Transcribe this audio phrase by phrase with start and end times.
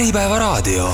[0.00, 0.92] Äripäevaraadio.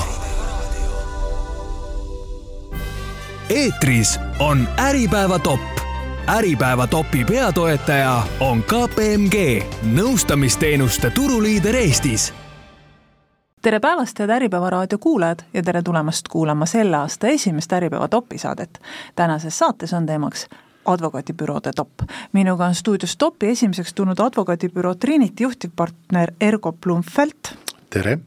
[3.49, 5.59] eetris on Äripäeva top.
[6.27, 9.63] Äripäeva topi peatoetaja on KPMG,
[9.95, 12.33] nõustamisteenuste turuliider Eestis
[13.61, 18.37] tere päevast, head Äripäeva raadio kuulajad ja tere tulemast kuulama selle aasta esimest Äripäeva topi
[18.37, 18.81] saadet.
[19.15, 20.47] tänases saates on teemaks
[20.85, 21.89] advokaadibüroode top.
[22.33, 27.66] minuga on stuudios topi esimeseks tulnud advokaadibüroo Trinity juhtivpartner Ergo Blumfeld.
[27.89, 28.19] Tere!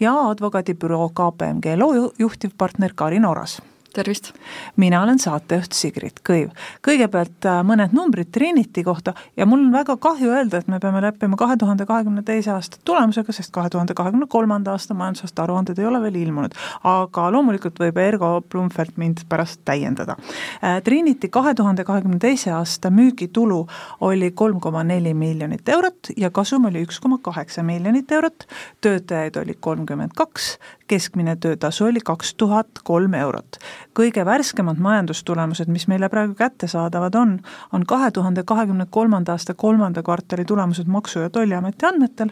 [0.00, 3.62] ja advokaadibüroo KPMG loo juhtivpartner Karin Oras
[3.96, 4.32] tervist!
[4.76, 6.50] mina olen saatejuht Sigrid Kõiv.
[6.84, 11.00] kõigepealt äh, mõned numbrid Trinity kohta ja mul on väga kahju öelda, et me peame
[11.04, 15.78] leppima kahe tuhande kahekümne teise aasta tulemusega, sest kahe tuhande kahekümne kolmanda aasta majandusaasta aruanded
[15.80, 16.54] ei ole veel ilmunud.
[16.84, 20.16] aga loomulikult võib Ergo Blumfeld mind pärast täiendada.
[20.62, 23.64] Äh, Trinity kahe tuhande kahekümne teise aasta müügitulu
[24.00, 28.46] oli kolm koma neli miljonit eurot ja kasum oli üks koma kaheksa miljonit eurot,
[28.80, 30.56] töötajaid oli kolmkümmend kaks,
[30.86, 33.58] keskmine töötasu oli kaks tuhat kolm eurot.
[33.96, 37.38] Kõige värskemad majandustulemused, mis meile praegu kättesaadavad on,
[37.72, 42.30] on kahe tuhande kahekümne kolmanda aasta kolmanda kvartali tulemused Maksu- ja Tolliameti andmetel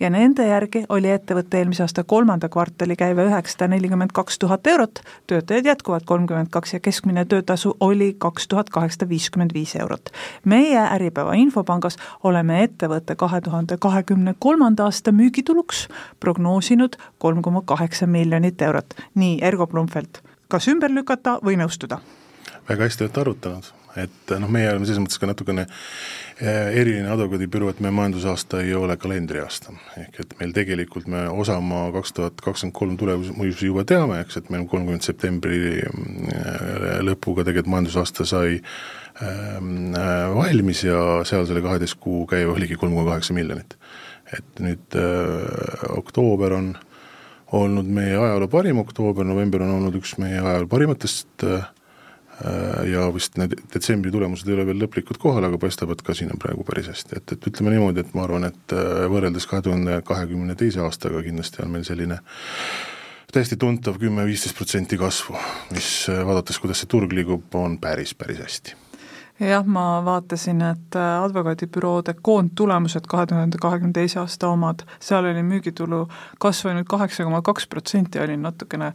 [0.00, 5.00] ja nende järgi oli ettevõtte eelmise aasta kolmanda kvartali käive üheksasada nelikümmend kaks tuhat eurot,
[5.26, 10.10] töötajaid jätkuvalt kolmkümmend kaks ja keskmine töötasu oli kaks tuhat kaheksasada viiskümmend viis eurot.
[10.44, 15.88] meie Äripäeva infopangas oleme ettevõtte kahe tuhande kahekümne kolmanda aasta müügituluks
[16.20, 18.94] prognoosinud kolm koma kaheksa miljonit eurot.
[19.14, 22.00] nii, Ergo Blumfeld, kas ümber lükata või nõustuda?
[22.68, 27.70] väga hästi olete arutanud et noh, meie oleme selles mõttes ka natukene eh, eriline advokaadibüroo,
[27.70, 29.74] et meie majandusaasta ei ole kalendriaasta.
[30.02, 34.40] ehk et meil tegelikult me osa oma kaks tuhat kakskümmend kolm tulemusi juba teame, eks,
[34.40, 38.56] et meil kolmkümmend septembri eh, lõpuga tegelikult majandusaasta sai
[39.22, 39.94] ähm,
[40.34, 43.78] valmis ja seal selle kaheteist kuu käive oligi kolm koma kaheksa miljonit.
[44.34, 46.72] et nüüd äh, oktoober on
[47.54, 51.46] olnud meie ajaloo parim oktoober, november on olnud üks meie ajaloo parimatest
[52.42, 56.16] Äh, ja vist need detsembri tulemused ei ole veel lõplikult kohal, aga paistab, et ka
[56.18, 59.46] siin on praegu päris hästi, et, et ütleme niimoodi, et ma arvan, et äh, võrreldes
[59.46, 62.18] kahe tuhande kahekümne teise aastaga kindlasti on meil selline
[63.34, 65.38] täiesti tuntav kümme-viisteist protsenti kasvu,
[65.76, 68.83] mis äh, vaadates, kuidas see turg liigub, on päris, päris hästi
[69.40, 76.04] jah, ma vaatasin, et advokaadibüroode koondtulemused kahe tuhande kahekümne teise aasta omad, seal oli müügitulu
[76.40, 78.92] kasv ainult kaheksa koma kaks protsenti, olin natukene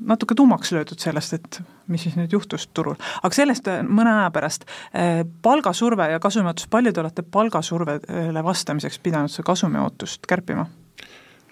[0.00, 2.96] natuke tummaks löödud sellest, et mis siis nüüd juhtus turul.
[3.22, 8.98] aga sellest äh, mõne aja pärast, äh, palgasurve ja kasumiootus, palju te olete palgasurvele vastamiseks
[9.02, 10.66] pidanud seda kasumiootust kärpima?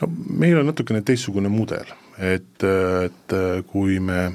[0.00, 1.88] no meil on natukene teistsugune mudel,
[2.18, 2.64] et,
[3.04, 3.36] et
[3.72, 4.28] kui me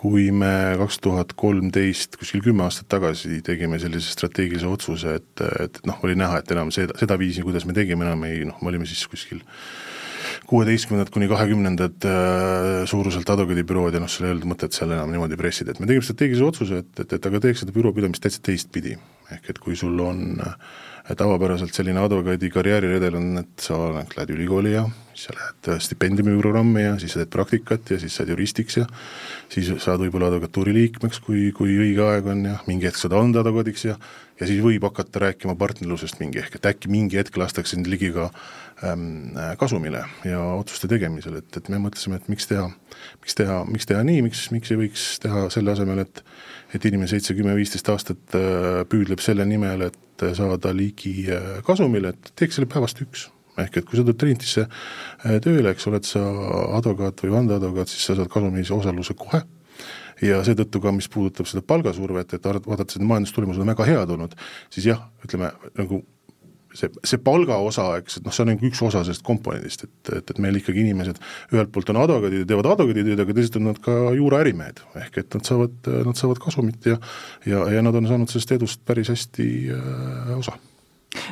[0.00, 5.78] kui me kaks tuhat kolmteist, kuskil kümme aastat tagasi tegime sellise strateegilise otsuse, et, et
[5.86, 8.72] noh, oli näha, et enam seda, seda viisi, kuidas me tegime, enam ei noh, me
[8.72, 9.44] olime siis kuskil
[10.48, 15.38] kuueteistkümnendad kuni kahekümnendad äh, suuruselt advokaadibürood ja noh, seal ei olnud mõtet seal enam niimoodi
[15.40, 18.42] pressida, et me tegime strateegilise otsuse, et, et, et aga teeks seda büroo pidamist täitsa
[18.44, 18.96] teistpidi.
[19.28, 20.56] ehk et kui sul on äh,
[21.16, 24.86] tavapäraselt selline advokaadi karjääriredel on, et sa lähed ülikooli ja
[25.18, 28.86] sa lähed äh, stipendiumiprogrammi ja siis sa teed praktikat ja siis saad juristiks ja
[29.52, 33.42] siis saad võib-olla advokatuuri liikmeks, kui, kui õige aeg on ja mingi hetk saad anda
[33.44, 33.98] advokaadiks ja
[34.38, 38.10] ja siis võib hakata rääkima partnerlusest mingi ehk, et äkki mingi hetk lastakse sind ligi
[38.14, 38.28] ka
[38.86, 42.68] ähm, kasumile ja otsuste tegemisel, et, et me mõtlesime, et miks teha,
[43.22, 46.22] miks teha, miks teha nii, miks, miks ei võiks teha selle asemel, et
[46.74, 52.12] et inimene seitse, kümme, viisteist aastat äh, püüdleb selle nimel, et saada ligi äh, kasumile,
[52.12, 53.28] et teeks selle päevast üks
[53.64, 56.24] ehk et kui sa tuled Trinitisse äh, tööle, eks oled sa
[56.78, 59.42] advokaat või vandeadvokaat, siis sa saad kasumis osaluse kohe
[60.24, 64.38] ja seetõttu ka, mis puudutab seda palgasurvet, et vaadates, et majandustulemused on väga head olnud,
[64.74, 66.02] siis jah, ütleme nagu
[66.76, 70.12] see, see palga osa, eks, et noh, see on nagu üks osa sellest komponendist, et,
[70.18, 71.20] et, et meil ikkagi inimesed
[71.54, 74.82] ühelt poolt on advokaadid ja teevad advokaaditööd, aga teisalt on nad ka juuraärimehed.
[75.04, 76.98] ehk et nad saavad, nad saavad kasumit ja
[77.46, 80.58] ja, ja nad on saanud sellest edust päris hästi äh, osa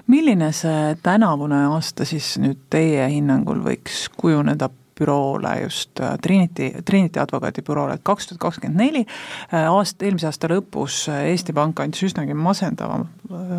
[0.07, 7.21] milline see tänavune aasta siis nüüd teie hinnangul võiks kujuneda büroole just äh, Trinity, Trinity
[7.21, 12.07] advokaadibüroole, et kaks tuhat kakskümmend neli äh, aasta, eelmise aasta lõpus äh, Eesti Pank andis
[12.09, 13.03] üsnagi masendava,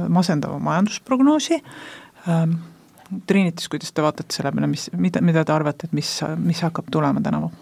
[0.09, 1.61] masendava majandusprognoosi
[2.27, 2.57] ähm,
[3.27, 6.09] Trinitis, kuidas te vaatate selle peale, mis, mida, mida te arvate, et mis,
[6.41, 7.53] mis hakkab tulema tänavu?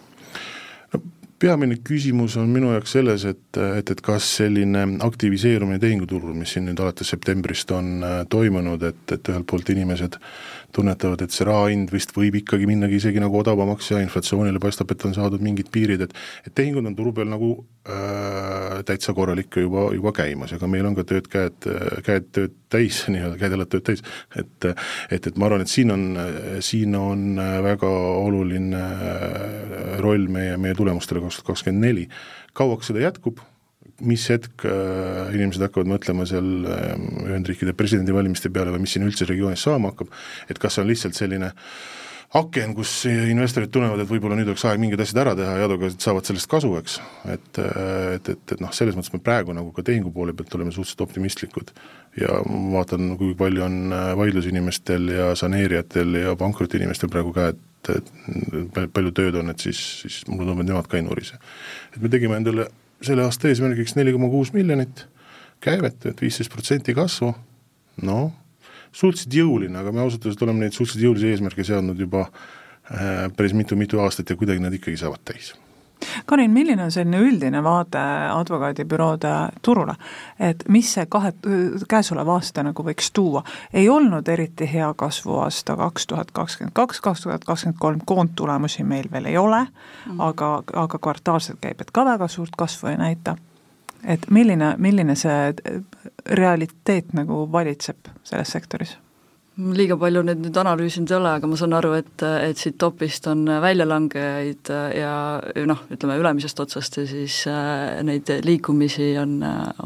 [1.40, 6.68] Peamine küsimus on minu jaoks selles, et, et, et kas selline aktiviseerumine tehinguturul, mis siin
[6.70, 10.20] nüüd alates septembrist on äh, toimunud, et, et ühelt poolt inimesed
[10.76, 14.92] tunnetavad, et see raha hind vist võib ikkagi minnagi isegi nagu odavamaks ja inflatsioonile paistab,
[14.92, 16.14] et on saadud mingid piirid, et
[16.46, 17.52] et tehingud on turu peal nagu
[17.88, 21.70] äh, täitsa korralik juba, juba käimas, aga meil on ka tööd käed,
[22.06, 24.06] käed tööd täis, nii-öelda käed-jalad tööd täis,
[24.36, 26.06] et et, et ma arvan, et siin on,
[26.66, 27.90] siin on väga
[28.20, 28.86] oluline
[30.04, 32.08] roll meie, meie tulemustele kaks tuhat kakskümmend neli.
[32.56, 33.42] kauaks seda jätkub,
[34.04, 36.96] mis hetk äh, inimesed hakkavad mõtlema seal äh,
[37.30, 40.12] Ühendriikide presidendivalimiste peale või mis siin üldse regioonis saama hakkab,
[40.52, 41.54] et kas see on lihtsalt selline
[42.36, 46.04] aken, kus investorid tunnevad, et võib-olla nüüd oleks aeg mingid asjad ära teha ja advokaadid
[46.04, 46.98] saavad sellest kasu, eks.
[47.32, 50.60] et, äh, et, et, et noh, selles mõttes me praegu nagu ka tehingu poole pealt
[50.60, 51.72] oleme suhteliselt optimistlikud
[52.20, 59.36] ja ma vaatan, kui palju on vaidlusinimestel ja saneerijatel ja pankrotiinimestel praegu käed palju tööd
[59.40, 61.38] on, et siis, siis mulle tundub, et nemad ka ei nurise.
[61.94, 62.68] et me tegime endale
[63.08, 65.08] selle aasta eesmärgiks neli koma kuus miljonit.
[65.64, 67.32] käivet, et viisteist protsenti kasvu,
[68.06, 68.26] noh,
[68.92, 73.56] suhteliselt jõuline, aga me ausalt öeldes oleme neid suhteliselt jõulisi eesmärke seadnud juba äh, päris
[73.58, 75.56] mitu-mitu aastat ja kuidagi nad ikkagi saavad täis
[76.26, 78.02] Karin, milline on selline üldine vaade
[78.34, 79.96] advokaadibüroode turule,
[80.40, 81.34] et mis see kahe,
[81.90, 83.44] käesolev aasta nagu võiks tuua,
[83.74, 89.10] ei olnud eriti hea kasvuaasta kaks tuhat kakskümmend kaks, kaks tuhat kakskümmend kolm, koondtulemusi meil
[89.12, 93.38] veel ei ole mm., aga, aga kvartaalselt käib, et ka väga suurt kasvu ei näita.
[94.04, 95.54] et milline, milline see
[96.26, 98.98] realiteet nagu valitseb selles sektoris?
[99.56, 103.28] Liiga palju neid nüüd analüüsinud ei ole, aga ma saan aru, et, et siit topist
[103.32, 105.14] on väljalangejaid ja
[105.70, 109.38] noh, ütleme ülemisest otsast ja siis äh, neid liikumisi on,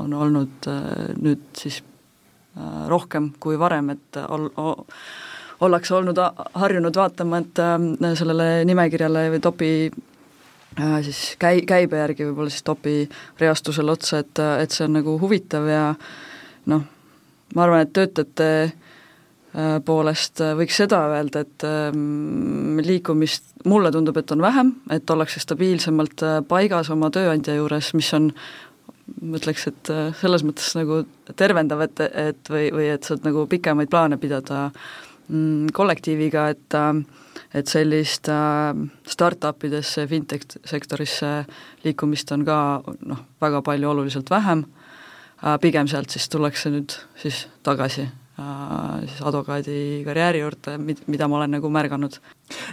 [0.02, 4.50] on olnud äh, nüüd siis äh, rohkem kui varem, et ol-,
[5.62, 6.24] ollakse olnud
[6.64, 7.64] harjunud vaatama, et
[8.18, 9.72] sellele nimekirjale või topi
[11.06, 13.04] siis käi-, käibe järgi võib-olla siis topi
[13.42, 15.88] reastusele otsa, et, et see on nagu huvitav ja
[16.72, 16.86] noh,
[17.54, 18.89] ma arvan, et töötajate Äh,
[19.86, 25.42] poolest äh, võiks seda öelda, et ähm, liikumist mulle tundub, et on vähem, et ollakse
[25.42, 28.30] stabiilsemalt äh, paigas oma tööandja juures, mis on
[29.26, 31.00] ma ütleks, et selles mõttes nagu
[31.34, 36.78] tervendav, et, et või, või et saad nagu pikemaid plaane pidada mm, kollektiiviga, et
[37.58, 38.30] et sellist
[39.10, 41.32] startup idesse, fintech sektorisse
[41.82, 44.68] liikumist on ka noh, väga palju oluliselt vähem,
[45.64, 48.06] pigem sealt siis tullakse nüüd siis tagasi.
[48.06, 48.29] Äh,
[49.06, 50.78] siis advokaadi karjääri juurde,
[51.08, 52.20] mida ma olen nagu märganud.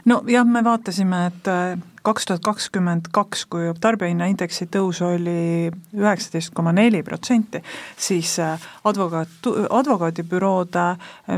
[0.04, 6.54] no jah, me vaatasime, et äh, kaks tuhat kakskümmend kaks, kui tarbijahinnaindeksi tõus oli üheksateist
[6.54, 7.62] koma neli protsenti,
[7.96, 10.86] siis äh, advokaat, advokaadibüroode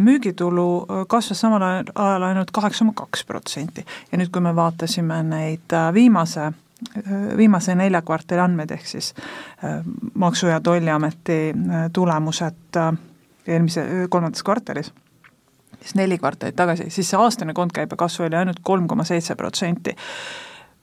[0.00, 0.69] müügitulu
[1.08, 3.84] kasvas samal ajal ainult kaheksa koma kaks protsenti.
[4.12, 6.52] ja nüüd, kui me vaatasime neid viimase
[7.36, 9.14] viimase nelja kvartali andmeid, ehk siis
[10.14, 11.54] Maksu- ja Tolliameti
[11.92, 12.78] tulemused
[13.48, 14.92] eelmise, kolmandas kvartalis,
[15.80, 19.96] siis neli kvartalit tagasi, siis see aastane kontkäibe kasv oli ainult kolm koma seitse protsenti.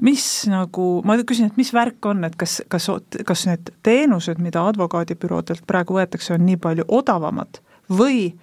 [0.04, 2.90] Mis nagu, ma küsin, et mis värk on, et kas, kas,
[3.26, 8.34] kas need teenused, mida advokaadibüroodelt praegu võetakse, on nii palju odavamad või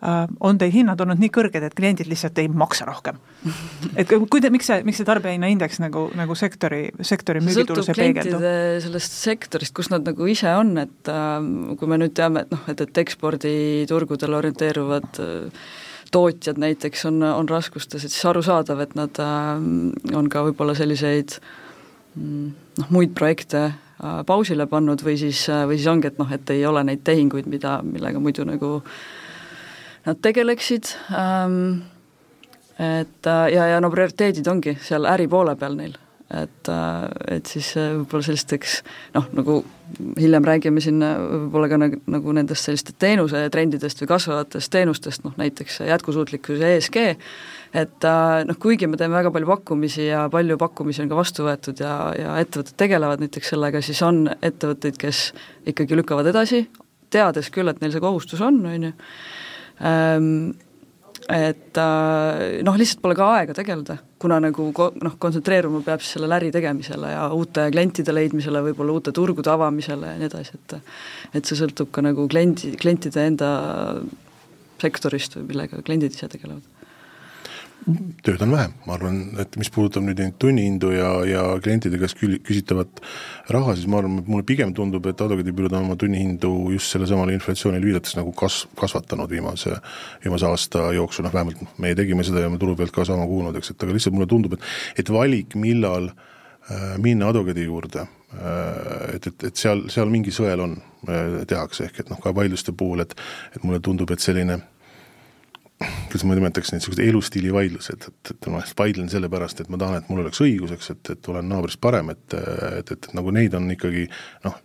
[0.00, 3.18] on teil hinnad olnud nii kõrged, et kliendid lihtsalt ei maksa rohkem?
[4.00, 8.40] et kui te, miks see, miks see tarbijahinnaindeks nagu, nagu sektori, sektori müügitulus ei peegeldu?
[8.86, 11.36] sellest sektorist, kus nad nagu ise on, et äh,
[11.76, 15.68] kui me nüüd teame, et noh, et, et eksporditurgudel orienteeruvad äh,
[16.10, 19.52] tootjad näiteks on, on raskustes, et siis arusaadav, et nad äh,
[20.16, 21.36] on ka võib-olla selliseid
[22.16, 22.50] mm,
[22.80, 26.56] noh, muid projekte äh, pausile pannud või siis, äh, või siis ongi, et noh, et
[26.56, 29.00] ei ole neid tehinguid, mida, millega muidu nagu äh,
[30.06, 31.82] nad tegeleksid ähm,,
[32.80, 35.96] et äh, ja, ja no prioriteedid ongi seal äri poole peal neil,
[36.32, 38.78] et, äh, et siis äh, võib-olla sellisteks
[39.16, 39.58] noh, nagu
[40.16, 45.80] hiljem räägime siin võib-olla ka nagu, nagu nendest selliste teenusetrendidest või kasvavatest teenustest, noh näiteks
[45.90, 47.00] jätkusuutlikkus ja ESG,
[47.82, 48.06] et
[48.46, 51.96] noh, kuigi me teeme väga palju pakkumisi ja palju pakkumisi on ka vastu võetud ja,
[52.16, 55.26] ja ettevõtted tegelevad näiteks sellega, siis on ettevõtteid, kes
[55.74, 56.64] ikkagi lükkavad edasi,
[57.10, 58.96] teades küll, et neil see kohustus on, on ju,
[59.80, 66.16] et äh, noh, lihtsalt pole ka aega tegeleda, kuna nagu ko-, noh, kontsentreeruma peab siis
[66.16, 70.76] sellele äri tegemisele ja uute klientide leidmisele, võib-olla uute turgude avamisele ja nii edasi, et
[71.38, 73.50] et see sõltub ka nagu kliendi, klientide enda
[74.80, 76.79] sektorist või millega kliendid ise tegelevad
[78.24, 82.18] tööd on vähem, ma arvan, et mis puudutab nüüd neid tunnihindu ja, ja klientide käest
[82.20, 83.00] küsitavat
[83.52, 87.86] raha, siis ma arvan, mulle pigem tundub, et advokaadibürood on oma tunnihindu just sellesamale inflatsioonile
[87.86, 89.76] viidates nagu kas-, kasvatanud viimase,
[90.24, 93.56] viimase aasta jooksul, noh vähemalt meie tegime seda ja me turu pealt ka sama kuulnud,
[93.60, 96.10] eks, et aga lihtsalt mulle tundub, et et valik, millal
[97.02, 98.04] minna advokaadi juurde,
[99.14, 100.76] et, et, et seal, seal mingi sõel on,
[101.48, 103.16] tehakse, ehk et noh, ka vaidluste puhul, et
[103.56, 104.60] et mulle tundub, et selline
[105.80, 110.02] kuidas ma nimetaks neid, niisugused elustiili vaidlused, et, et ma vaidlen sellepärast, et ma tahan,
[110.02, 112.36] et mul oleks õigus, eks, et, et olen naabrist parem, et,
[112.80, 114.06] et, et nagu neid on ikkagi
[114.44, 114.58] noh,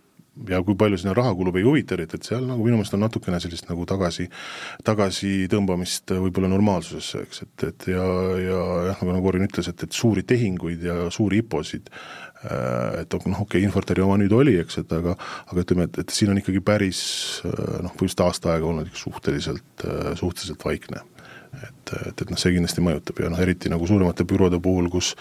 [0.50, 3.02] ja kui palju sinna raha kulub, ei huvita eriti, et seal nagu minu meelest on
[3.06, 4.28] natukene sellist nagu tagasi,
[4.86, 8.04] tagasitõmbamist võib-olla normaalsusesse, eks, et, et ja,
[8.42, 13.18] ja jah, nagu, nagu Orin ütles, et, et suuri tehinguid ja suuri IPO-sid äh, et
[13.18, 16.32] noh, okei okay,, Infortari oma nüüd oli, eks, et aga aga ütleme, et, et siin
[16.34, 17.02] on ikkagi päris
[17.42, 21.04] äh, noh, põhimõtteliselt aasta aega olnud suhteliselt, äh, suhteliselt vaikne
[21.62, 25.14] et, et, et noh, see kindlasti mõjutab ja noh, eriti nagu suuremate büroode puhul, kus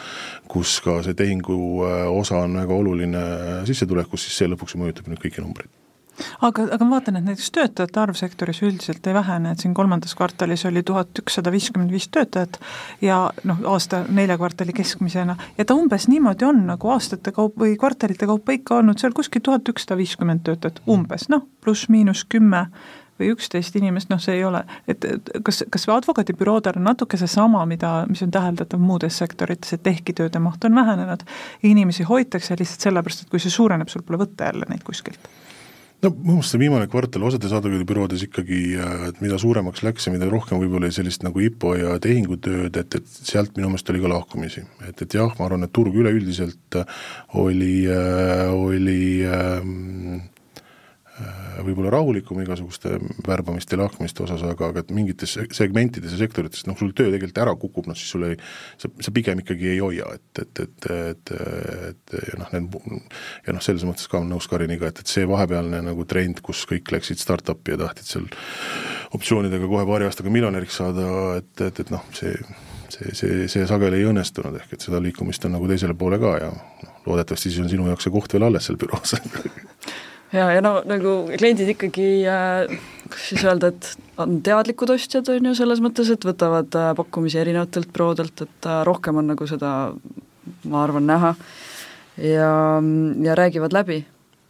[0.52, 3.26] kus ka see tehingu äh, osa on väga oluline
[3.70, 5.72] sissetulekus, siis see lõpuks mõjutab nüüd kõiki numbreid.
[6.42, 10.16] Aga, aga ma vaatan, et näiteks töötajate arv sektoris üldiselt ei vähene, et siin kolmandas
[10.16, 12.60] kvartalis oli tuhat ükssada viiskümmend viis töötajat
[13.04, 17.76] ja noh, aasta nelja kvartali keskmisena, ja ta umbes niimoodi on nagu aastate kaup või
[17.80, 21.28] kvartalite kaupa ikka olnud seal kuskil tuhat ükssada viiskümmend töötajat, umbes.
[21.34, 22.68] Noh, pluss-miinus kümme
[23.20, 25.06] või üksteist inimest, noh, see ei ole, et
[25.46, 30.42] kas, kas advokaadibüroodel on natuke seesama, mida, mis on täheldatav muudes sektorites, et ehkki tööde
[30.44, 31.26] maht on vähenenud,
[31.64, 35.32] inimesi hoitakse lihtsalt sellepärast, et kui see suureneb, sul pole võtta jälle neid kuskilt
[36.04, 38.60] no minu meelest see viimane kvartal osades advokaadibüroodes ikkagi,
[39.08, 42.98] et mida suuremaks läks ja mida rohkem võib-olla oli sellist nagu IPO ja tehingutööd, et,
[43.00, 44.66] et sealt minu meelest oli ka lahkumisi.
[44.86, 46.78] et, et jah, ma arvan, et turg üleüldiselt
[47.42, 49.56] oli, oli äh,
[50.16, 50.36] Äh,
[51.64, 56.76] võib-olla rahulikum igasuguste värbamiste ja lahkumiste osas, aga, aga et mingites segmentides ja sektorites noh,
[56.80, 58.36] sul töö tegelikult ära kukub, noh siis sul ei,
[58.82, 61.34] sa, sa pigem ikkagi ei hoia, et, et, et, et,
[61.92, 62.76] et ja noh, need
[63.48, 66.66] ja noh, selles mõttes ka olen nõus Kariniga, et, et see vahepealne nagu trend, kus
[66.70, 68.28] kõik läksid startup'i ja tahtsid seal
[69.16, 71.08] optsioonidega kohe paari aastaga miljonäriks saada,
[71.40, 72.36] et, et, et noh, see
[72.96, 76.36] see, see, see sageli ei õnnestunud, ehk et seda liikumist on nagu teisele poole ka
[76.44, 79.16] ja noh, loodetavasti siis on sinu jaoks see koht veel alles seal büroos
[80.36, 85.52] ja, ja no nagu kliendid ikkagi äh,, kuidas siis öelda, et on teadlikud ostjad, on
[85.52, 89.70] ju, selles mõttes, et võtavad äh, pakkumisi erinevatelt prodelt, et äh, rohkem on nagu seda,
[90.70, 91.36] ma arvan, näha.
[92.16, 92.52] Ja,
[93.24, 94.06] ja räägivad läbi.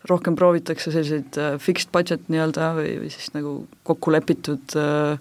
[0.05, 5.17] rohkem proovitakse selliseid äh, fixed budget nii-öelda või, või siis nagu kokku lepitud äh,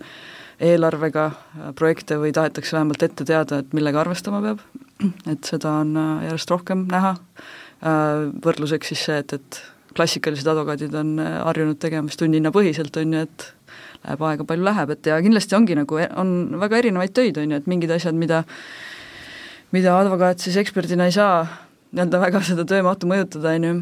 [0.61, 4.61] eelarvega äh, projekte või tahetakse vähemalt ette teada, et millega arvestama peab,
[5.33, 7.15] et seda on äh, järjest rohkem näha.
[7.81, 9.63] Äh,, võrdluseks siis see, et, et
[9.97, 13.47] klassikalised advokaadid on äh, harjunud tegema siis tunnihinnapõhiselt, on ju, et
[14.05, 17.61] läheb aega, palju läheb, et ja kindlasti ongi nagu, on väga erinevaid töid, on ju,
[17.63, 18.45] et mingid asjad, mida
[19.75, 21.45] mida advokaat siis eksperdina ei saa
[21.95, 23.79] nii-öelda väga seda töömahtu mõjutada, on ju,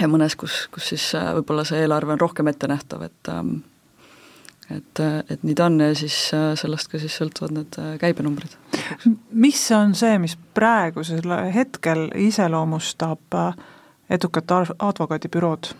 [0.00, 3.60] ja mõnes, kus, kus siis äh, võib-olla see eelarve on rohkem ettenähtav, et ähm,
[4.72, 8.54] et, et nii ta on ja siis äh, sellest ka siis sõltuvad need käibenumbrid.
[9.30, 13.52] mis on see, mis praegusel hetkel iseloomustab äh,
[14.10, 15.72] edukat advokaadibürood?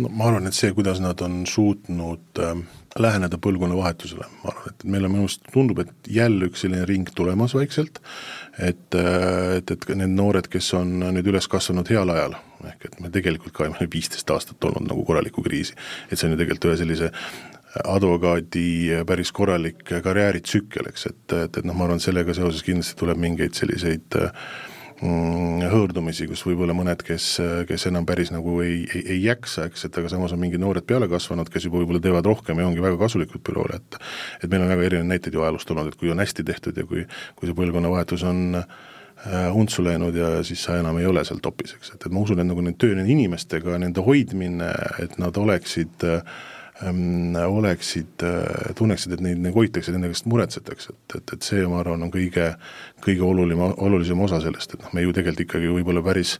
[0.00, 2.54] no ma arvan, et see, kuidas nad on suutnud äh,
[2.98, 7.10] läheneda põlvkonnavahetusele, ma arvan, et meil on minu arust, tundub, et jälle üks selline ring
[7.16, 8.00] tulemas vaikselt,
[8.58, 12.38] et äh,, et, et need noored, kes on nüüd üles kasvanud heal ajal,
[12.72, 15.76] ehk et me tegelikult ka oleme viisteist aastat olnud nagu korralikku kriisi,
[16.08, 17.12] et see on ju tegelikult ühe sellise
[17.88, 23.20] advokaadi päris korralik karjääritsükkel, eks, et, et, et noh, ma arvan, sellega seoses kindlasti tuleb
[23.20, 24.32] mingeid selliseid äh,
[25.02, 27.26] hõõrdumisi, kus võib-olla mõned, kes,
[27.68, 30.86] kes enam päris nagu ei, ei, ei jaksa, eks, et aga samas on mingid noored
[30.86, 33.98] peale kasvanud, kes juba võib-olla teevad rohkem ja ongi väga kasulikud büroole, et
[34.42, 36.86] et meil on väga erinevaid näiteid ju ajaloost olnud, et kui on hästi tehtud ja
[36.86, 37.04] kui,
[37.38, 41.74] kui see põlvkonnavahetus on äh, untsu läinud ja siis sa enam ei ole seal topis,
[41.78, 44.70] eks, et, et ma usun, et nagu need töö nende inimestega, nende hoidmine,
[45.02, 46.22] et nad oleksid äh,
[46.82, 51.80] oleksid äh,, tunneksid, et neid nagu hoitakse, nende käest muretsetakse, et, et, et see, ma
[51.82, 52.52] arvan, on kõige,
[53.04, 56.38] kõige olulim, olulisem osa sellest, et noh, me ju tegelikult ikkagi võib-olla päris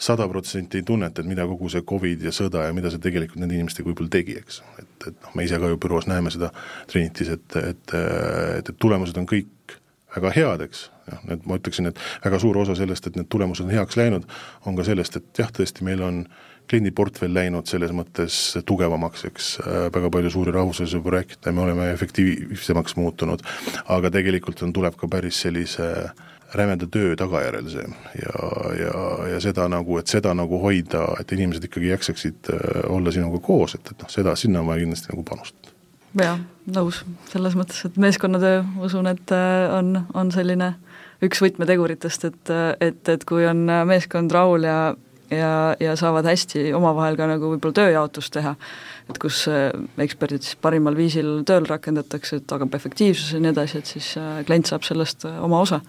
[0.00, 3.42] sada protsenti ei tunneta, et mida kogu see Covid ja sõda ja mida see tegelikult
[3.42, 4.62] nende inimestega võib-olla tegi, eks.
[4.80, 6.52] et, et noh, me ise ka ju büroos näeme seda
[6.88, 9.76] Trinitis, et, et, et, et tulemused on kõik
[10.14, 13.66] väga head, eks, jah, need ma ütleksin, et väga suur osa sellest, et need tulemused
[13.66, 14.24] on heaks läinud,
[14.66, 16.24] on ka sellest, et jah, tõesti, meil on
[16.70, 22.96] kliendiportfell läinud selles mõttes tugevamaks, eks äh, väga palju suuri rahvusvahelisi projekte, me oleme efektiivsemaks
[23.00, 23.42] muutunud,
[23.90, 25.90] aga tegelikult on, tuleb ka päris sellise
[26.54, 27.84] rämeda töö tagajärjel see
[28.18, 28.46] ja,
[28.78, 29.02] ja,
[29.34, 33.76] ja seda nagu, et seda nagu hoida, et inimesed ikkagi jaksaksid äh, olla sinuga koos,
[33.78, 35.74] et, et noh, seda, sinna on vaja kindlasti nagu panustada.
[36.22, 36.38] jaa,
[36.76, 40.74] nõus, selles mõttes, et meeskonnatöö, usun, et äh, on, on selline
[41.22, 42.50] üks võtmeteguritest, et,
[42.80, 44.80] et, et kui on meeskond rahul ja
[45.30, 48.54] ja, ja saavad hästi omavahel ka nagu võib-olla tööjaotust teha,
[49.10, 49.70] et kus äh,
[50.02, 54.40] eksperdid siis parimal viisil tööl rakendatakse, et tagab efektiivsuse ja nii edasi, et siis äh,
[54.46, 55.80] klient saab sellest äh, oma osa.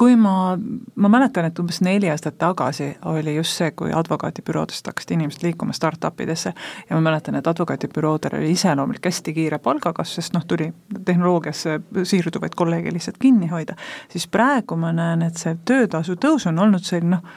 [0.00, 0.56] Kui ma,
[0.96, 5.74] ma mäletan, et umbes neli aastat tagasi oli just see, kui advokaadibüroodest hakkasid inimesed liikuma
[5.76, 10.70] startup idesse ja ma mäletan, et advokaadibüroodel oli iseloomulik hästi kiire palgakasv, sest noh, tuli
[11.04, 11.76] tehnoloogiasse
[12.08, 13.76] siirduvaid kolleege lihtsalt kinni hoida,
[14.08, 17.36] siis praegu ma näen, et see töötasu tõus on olnud selline noh,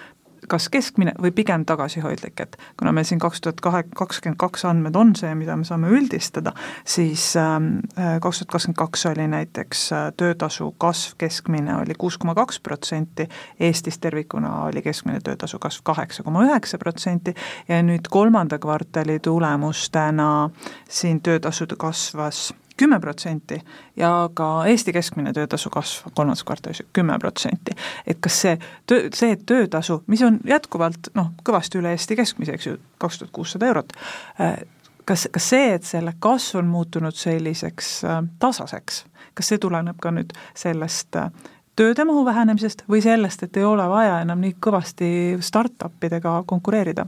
[0.50, 4.96] kas keskmine või pigem tagasihoidlik, et kuna meil siin kaks tuhat kahe, kakskümmend kaks andmed
[5.00, 6.54] on see, mida me saame üldistada,
[6.86, 12.18] siis ähm, äh, kaks tuhat kakskümmend kaks oli näiteks äh, töötasu kasv keskmine oli kuus
[12.18, 13.28] koma kaks protsenti,
[13.60, 17.36] Eestis tervikuna oli keskmine töötasu kasv kaheksa koma üheksa protsenti
[17.68, 20.50] ja nüüd kolmanda kvartali tulemustena
[20.90, 23.62] siin töötasud kasvas kümme protsenti
[23.98, 27.72] ja ka Eesti keskmine töötasu kasv kolmandas kvartalis kümme protsenti.
[28.08, 32.68] et kas see töö, see töötasu, mis on jätkuvalt noh, kõvasti üle Eesti keskmise, eks
[32.68, 33.94] ju, kaks tuhat kuussada eurot,
[34.42, 34.58] äh,
[35.06, 40.12] kas, kas see, et selle kasv on muutunud selliseks äh, tasaseks, kas see tuleneb ka
[40.12, 41.32] nüüd sellest äh,
[41.76, 45.10] tööde mahu vähenemisest või sellest, et ei ole vaja enam nii kõvasti
[45.42, 47.08] startup idega konkureerida?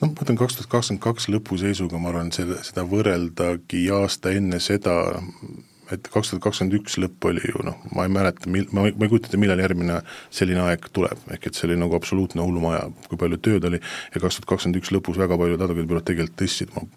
[0.00, 4.60] Noh, ma ütlen kaks tuhat kakskümmend kaks lõpuseisuga, ma arvan, selle, seda võrreldagi aasta enne
[4.62, 4.96] seda,
[5.94, 8.94] et kaks tuhat kakskümmend üks lõpp oli ju noh, ma ei mäleta, mil-, ma ei,
[8.96, 10.00] ma ei kujuta ette, millal järgmine
[10.34, 13.80] selline aeg tuleb, ehk et see oli nagu absoluutne hullumaja, kui palju tööd oli.
[14.14, 16.88] Ja kaks tuhat kakskümmend üks lõpus väga paljud advokaadibürood tegelikult tõstsid oma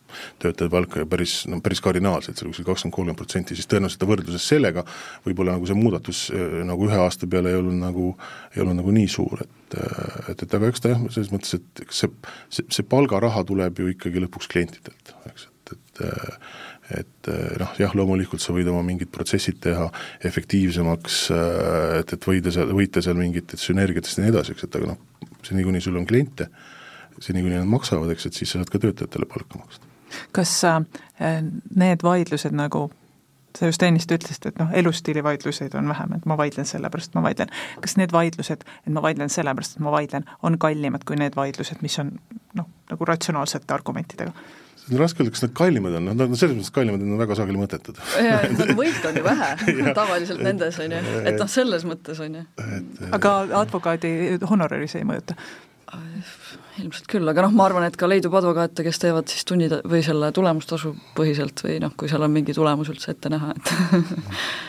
[0.41, 4.50] töötajate palka ja päris, no päris kardinaalselt, seal kuskil kakskümmend, kolmkümmend protsenti, siis tõenäoliselt võrdluses
[4.53, 4.86] sellega
[5.27, 8.13] võib-olla nagu see muudatus äh, nagu ühe aasta peale ei olnud nagu,
[8.55, 11.55] ei olnud nagu nii suur, et äh, et, et aga eks ta jah, selles mõttes,
[11.60, 12.12] et eks see,
[12.53, 16.58] see, see palgaraha tuleb ju ikkagi lõpuks klientidelt, eks, et, et äh,
[16.98, 19.88] et eh, noh, jah, loomulikult sa võid oma mingid protsessid teha
[20.29, 24.79] efektiivsemaks, eh, et, et võida seal, võita seal mingitest sünergiatest ja nii edasi, eks, et
[24.79, 26.50] aga noh, seni kuni sul on kliente,
[27.19, 29.86] seni kuni nad maksavad, eks, et siis sa saad ka töötajatele palka maksta.
[30.34, 30.81] kas äh,
[31.75, 32.88] need vaidlused nagu
[33.58, 37.50] sa just ennist ütlesid, et noh, elustiilivaidluseid on vähem, et ma vaidlen sellepärast, ma vaidlen.
[37.81, 41.81] kas need vaidlused, et ma vaidlen sellepärast, et ma vaidlen, on kallimad kui need vaidlused,
[41.86, 42.13] mis on
[42.58, 44.34] noh, nagu ratsionaalsete argumentidega?
[44.89, 47.15] See on raske öelda, kas need kallimad on, noh, no selles mõttes kallimad, et nad
[47.15, 48.03] on väga sageli mõttetud.
[48.25, 49.50] jaa, nagu võit on ju vähe
[50.01, 52.46] tavaliselt nendes, on ju, et noh, selles mõttes, on ju.
[53.15, 54.13] aga advokaadi
[54.50, 55.38] honoraris ei mõjuta?
[56.79, 60.03] ilmselt küll, aga noh, ma arvan, et ka leidub advokaate, kes teevad siis tunnid või
[60.05, 63.74] selle tulemustasu põhiselt või noh, kui seal on mingi tulemus üldse ette näha, et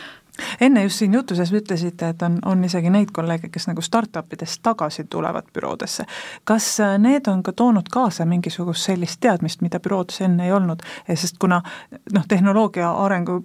[0.61, 4.33] enne just siin jutu sees ütlesite, et on, on isegi neid kolleege, kes nagu startup
[4.33, 6.05] idest tagasi tulevad büroodesse.
[6.45, 10.83] kas äh, need on ka toonud kaasa mingisugust sellist teadmist, mida büroodes enne ei olnud,
[11.09, 11.63] sest kuna
[12.13, 13.41] noh, tehnoloogia arengu,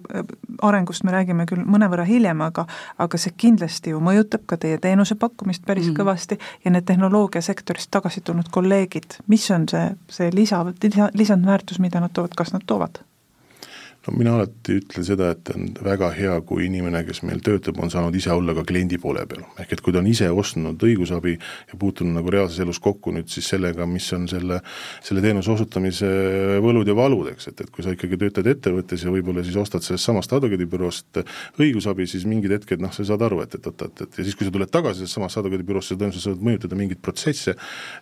[0.62, 2.66] arengust me räägime küll mõnevõrra hiljem, aga
[2.98, 5.96] aga see kindlasti ju mõjutab ka teie teenuse pakkumist päris mm.
[5.98, 12.02] kõvasti ja need tehnoloogiasektorist tagasi tulnud kolleegid, mis on see, see lisa, lisa, lisandväärtus, mida
[12.02, 13.02] nad toovad, kas nad toovad?
[14.06, 17.90] No mina alati ütlen seda, et on väga hea, kui inimene, kes meil töötab, on
[17.92, 19.44] saanud ise olla ka kliendi poole peal.
[19.62, 23.30] ehk et kui ta on ise ostnud õigusabi ja puutunud nagu reaalses elus kokku nüüd
[23.32, 24.60] siis sellega, mis on selle,
[25.04, 26.10] selle teenuse osutamise
[26.64, 29.84] võlud ja valud, eks, et, et kui sa ikkagi töötad ettevõttes ja võib-olla siis ostad
[29.86, 31.22] sellest samast advokaadibüroost
[31.62, 34.38] õigusabi, siis mingid hetked noh, sa saad aru, et, et oot, et, et ja siis,
[34.38, 37.56] kui sa tuled tagasi sellest samast advokaadibüroost, sa tõenäoliselt saad mõjutada mingeid protsesse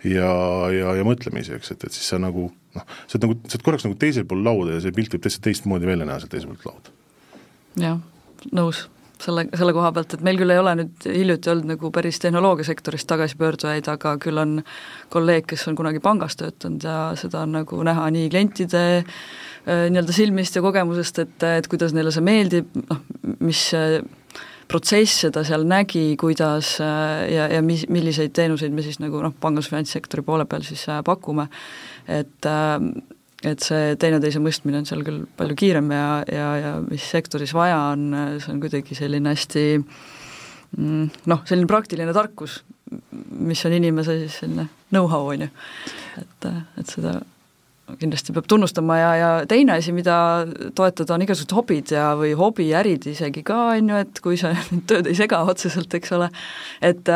[0.04, 0.34] ja,
[0.74, 3.68] ja, ja mõtlemisi, eks, et, et siis sa nagu noh, sa oled nagu, sa oled
[3.68, 6.52] korraks nagu teisel pool lauda ja see pilt võib täitsa teistmoodi välja näha sealt teiselt
[6.54, 6.98] poolt lauda.
[7.84, 8.02] jah,
[8.54, 8.88] nõus
[9.24, 13.08] selle, selle koha pealt, et meil küll ei ole nüüd hiljuti olnud nagu päris tehnoloogiasektorist
[13.10, 14.58] tagasipöördujaid, aga küll on
[15.14, 20.16] kolleeg, kes on kunagi pangas töötanud ja seda on nagu näha nii klientide äh, nii-öelda
[20.16, 23.00] silmist ja kogemusest, et, et kuidas neile see meeldib, noh,
[23.44, 23.68] mis
[24.70, 29.34] protsesse ta seal nägi, kuidas äh, ja, ja mis, milliseid teenuseid me siis nagu noh,
[29.40, 31.48] pangas finantssektori poole peal siis äh, pakume,
[32.08, 32.78] et äh,
[33.44, 37.76] et see teineteise mõistmine on seal küll palju kiirem ja, ja, ja mis sektoris vaja
[37.90, 38.06] on,
[38.40, 42.62] see on kuidagi selline hästi mm, noh, selline praktiline tarkus,
[43.44, 45.50] mis on inimese siis selline know-how, on ju.
[46.22, 46.48] et,
[46.80, 47.18] et seda
[48.00, 50.16] kindlasti peab tunnustama ja, ja teine asi, mida
[50.76, 54.54] toetada, on igasugused hobid ja, või hobiärid isegi ka, on ju, et kui sa
[54.90, 56.30] tööd ei sega otseselt, eks ole,
[56.84, 57.10] et,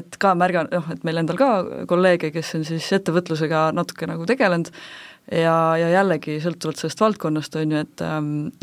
[0.00, 1.50] et ka märga-, noh, et meil endal ka
[1.90, 4.72] kolleege, kes on siis ettevõtlusega natuke nagu tegelenud,
[5.30, 8.04] ja, ja jällegi sõltuvalt sellest valdkonnast, on ju, et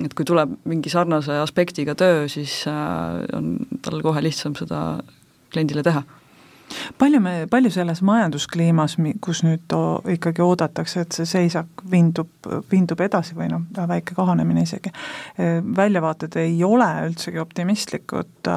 [0.03, 3.55] et kui tuleb mingi sarnase aspektiga töö, siis äh, on
[3.85, 4.99] tal kohe lihtsam seda
[5.53, 6.03] kliendile teha
[6.97, 9.75] palju me, palju selles majanduskliimas, kus nüüd
[10.13, 12.29] ikkagi oodatakse, et see seisak vindub,
[12.71, 14.91] vindub edasi või noh, väike kahanemine isegi,
[15.77, 18.51] väljavaated ei ole üldsegi optimistlikud,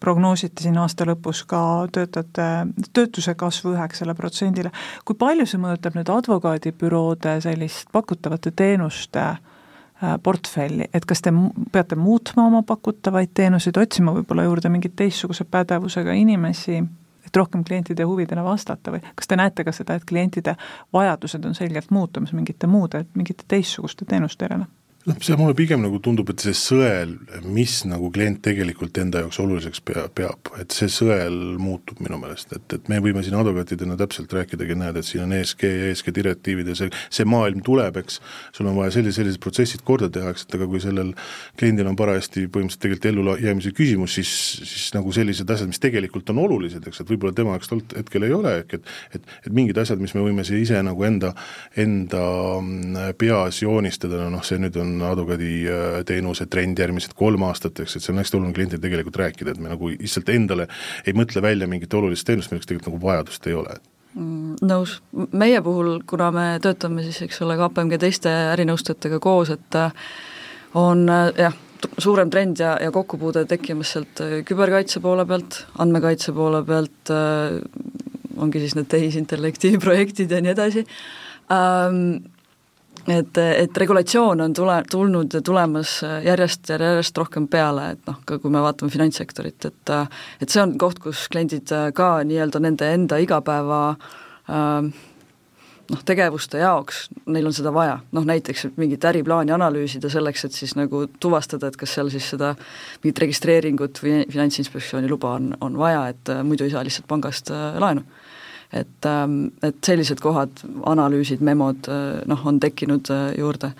[0.00, 1.62] prognoositi siin aasta lõpus ka
[1.92, 2.48] töötajate,
[2.92, 4.72] töötuse kasvu üheksale protsendile,
[5.04, 9.30] kui palju see mõjutab nüüd advokaadibüroode sellist pakutavate teenuste
[10.22, 11.32] portfelli, et kas te
[11.72, 16.78] peate muutma oma pakutavaid teenuseid, otsima võib-olla juurde mingeid teistsuguse pädevusega inimesi,
[17.26, 20.54] et rohkem klientide huvidele vastata või kas te näete ka seda, et klientide
[20.94, 24.70] vajadused on selgelt muutumas mingite muude, mingite teistsuguste teenuste järele?
[25.08, 27.14] Noh, see mulle pigem nagu tundub, et see sõel,
[27.46, 32.52] mis nagu klient tegelikult enda jaoks oluliseks pea, peab, et see sõel muutub minu meelest,
[32.56, 36.72] et, et me võime siin advokaatidena täpselt rääkidagi, näed, et siin on ESG ESG direktiivid
[36.72, 38.20] ja see, see maailm tuleb, eks,
[38.56, 41.14] sul on vaja sellised, sellised protsessid korda teha, eks, et aga kui sellel
[41.58, 44.34] kliendil on parajasti põhimõtteliselt tegelikult ellujäämise küsimus, siis,
[44.68, 48.28] siis nagu sellised asjad, mis tegelikult on olulised, eks, et võib-olla tema jaoks tol hetkel
[48.28, 51.32] ei ole, ehk et et, et mingid asjad, mis me võime ise nagu enda,
[51.78, 52.22] enda
[52.60, 58.04] mm, peas joonistada, noh, see nüüd on on advokaaditeenuse trend järgmised kolm aastat, eks, et
[58.04, 60.68] see on hästi oluline kliendil tegelikult rääkida, et me nagu lihtsalt endale
[61.06, 63.78] ei mõtle välja mingit olulist teenust, milleks tegelikult nagu vajadust ei ole.
[64.16, 64.96] Mm, nõus,
[65.36, 69.92] meie puhul, kuna me töötame siis, eks ole, KPMG teiste ärinõustajatega koos, et äh,
[70.80, 71.54] on äh, jah,
[72.00, 77.12] suurem trend ja, ja kokkupuude tekkimas sealt äh, küberkaitse poole pealt, andmekaitse poole pealt,
[78.38, 80.86] ongi siis need tehisintellekti projektid ja nii edasi.
[81.52, 82.18] Ähm,,
[83.06, 88.38] et, et regulatsioon on tule, tulnud ja tulemas järjest järjest rohkem peale, et noh, ka
[88.42, 89.94] kui me vaatame finantssektorit, et
[90.42, 94.90] et see on koht, kus kliendid ka nii-öelda nende enda igapäeva äh,
[95.92, 100.74] noh, tegevuste jaoks, neil on seda vaja, noh näiteks mingit äriplaani analüüsida selleks, et siis
[100.78, 102.54] nagu tuvastada, et kas seal siis seda
[103.02, 107.78] mingit registreeringut või Finantsinspektsiooni luba on, on vaja, et muidu ei saa lihtsalt pangast äh,
[107.80, 108.04] laenu
[108.72, 113.72] et, ähm, et sellised kohad, analüüsid, memod äh, noh, on tekkinud äh, juurde.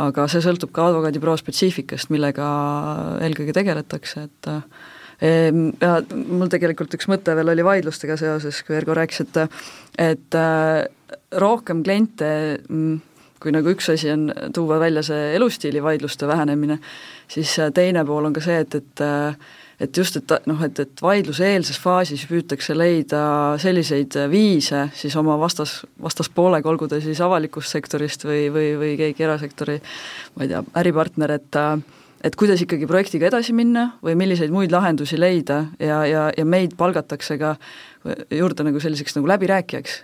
[0.00, 2.46] aga see sõltub ka advokaadibüroo spetsiifikast, millega
[3.20, 4.62] eelkõige tegeletakse, et äh,
[5.22, 9.36] ja mul tegelikult üks mõte veel oli vaidlustega seoses, kui Ergo rääkis, et
[10.00, 10.38] et
[11.38, 12.30] rohkem kliente
[12.66, 12.96] mm,
[13.38, 16.80] kui nagu üks asi on tuua välja see elustiili vaidluste vähenemine,
[17.30, 19.04] siis teine pool on ka see, et, et
[19.82, 23.22] et just, et noh, et, et vaidluseelses faasis püütakse leida
[23.62, 29.26] selliseid viise siis oma vastas, vastaspoolega, olgu ta siis avalikust sektorist või, või, või keegi
[29.26, 29.80] erasektori
[30.36, 31.60] ma ei tea, äripartner, et
[32.22, 36.76] et kuidas ikkagi projektiga edasi minna või milliseid muid lahendusi leida ja, ja, ja meid
[36.78, 37.56] palgatakse ka
[38.30, 39.98] juurde nagu selliseks nagu läbirääkijaks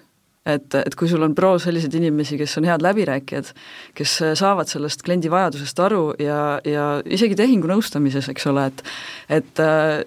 [0.48, 3.52] et, et kui sul on büroos selliseid inimesi, kes on head läbirääkijad,
[3.98, 8.84] kes saavad sellest kliendi vajadusest aru ja, ja isegi tehingunõustamises, eks ole, et
[9.38, 9.60] et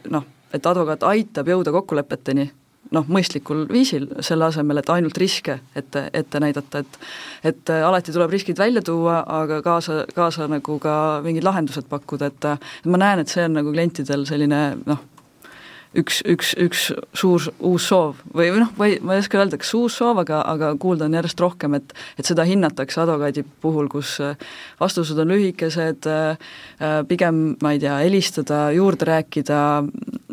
[0.09, 2.49] noh, et advokaat aitab jõuda kokkulepeteni,
[2.95, 6.99] noh, mõistlikul viisil, selle asemel, et ainult riske ette, ette näidata, et
[7.51, 12.49] et alati tuleb riskid välja tuua, aga kaasa, kaasa nagu ka mingid lahendused pakkuda, et
[12.85, 15.05] ma näen, et see on nagu klientidel selline noh,
[15.97, 16.85] üks, üks, üks
[17.17, 20.71] suur uus soov või noh, või ma ei oska öelda, kas uus soov, aga, aga
[20.79, 24.39] kuulda on järjest rohkem, et et seda hinnatakse advokaadi puhul, kus äh,
[24.79, 29.61] vastused on lühikesed, äh, äh, pigem ma ei tea, helistada, juurde rääkida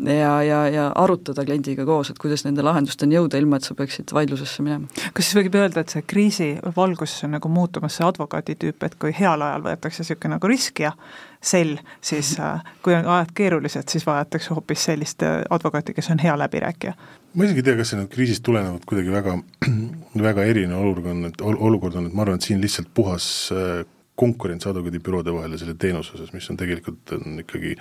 [0.07, 4.13] ja, ja, ja arutada kliendiga koos, et kuidas nende lahendusteni jõuda, ilma et sa peaksid
[4.15, 4.87] vaidlusesse minema.
[5.13, 8.95] kas siis võib öelda, et see kriisi valguses on nagu muutumas see advokaadi tüüp, et
[9.01, 10.95] kui heal ajal võetakse niisugune nagu risk ja
[11.41, 16.19] sell, siis äh, kui on ajad keerulised, siis vajatakse hoopis sellist äh, advokaati, kes on
[16.19, 16.93] hea läbirääkija.
[17.33, 19.37] ma isegi ei tea, kas see nüüd kriisist tulenevalt kuidagi väga,
[20.29, 23.85] väga erinev olukord on, et olukord on, et ma arvan, et siin lihtsalt puhas äh,
[24.19, 27.75] konkurents advokaadibüroode vahel ja selle teenuse osas, mis on tegelikult on ikkagi,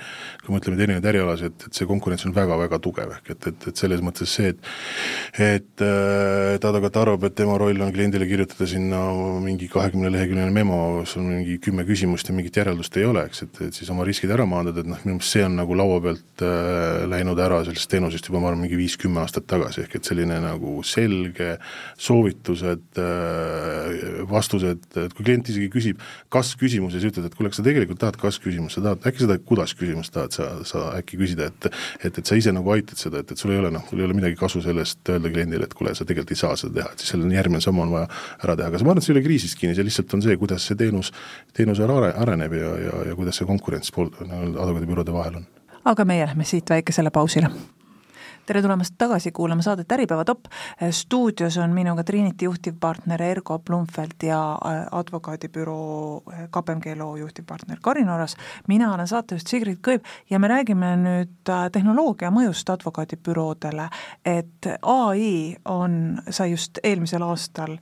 [0.45, 3.83] kui mõtleme erinevaid ärialasid, et, et see konkurents on väga-väga tugev, ehk et, et, et
[3.83, 4.69] selles mõttes see, et
[5.39, 5.85] et,
[6.55, 9.01] et advokaat arvab, et tema roll on kliendile kirjutada sinna
[9.43, 13.45] mingi kahekümne leheküljeline memo, kus on mingi kümme küsimust ja mingit järeldust ei ole, eks,
[13.47, 16.01] et, et siis oma riskid ära maandada, et noh, minu meelest see on nagu laua
[16.05, 20.09] pealt äh, läinud ära sellest teenusest juba ma arvan, mingi viis-kümme aastat tagasi, ehk et
[20.09, 21.57] selline nagu selge
[22.09, 28.01] soovitused äh,, vastused, et kui klient isegi küsib, kas-küsimuses ütled, et kuule, kas sa tegelikult
[28.03, 31.69] tahad kas-küsimust, sa tahad, äkki seda kuidas-küsimust tahad sa, sa äkki küsida, et
[32.05, 34.07] et, et sa ise nagu aitad seda, et, et sul ei ole noh, sul ei
[34.09, 37.05] ole midagi kasu sellest öelda kliendile, et kuule, sa tegelikult ei saa seda teha, et
[37.05, 38.11] siis selle järgmine samm on vaja
[38.45, 40.37] ära teha, aga ma arvan, et see ei ole kriisist kinni, see lihtsalt on see,
[40.41, 41.13] kuidas see teenus,
[41.57, 45.51] teenus are-, areneb ja, ja, ja kuidas see konkurents pool, advokaadibüroode vahel on.
[45.89, 47.53] aga meie lähme siit väikesele pausile
[48.49, 50.47] tere tulemast tagasi kuulama saadet Äripäeva top.
[50.91, 58.09] stuudios on minuga Trinity juhtivpartner Ergo Blumfeld ja äh, advokaadibüroo äh, KPMG loo juhtivpartner Karin
[58.09, 58.37] Oras.
[58.69, 63.91] mina olen saatejuht Sigrid Kõiv ja me räägime nüüd äh, tehnoloogia mõjust advokaadibüroodele,
[64.25, 67.77] et ai on, sai just eelmisel aastal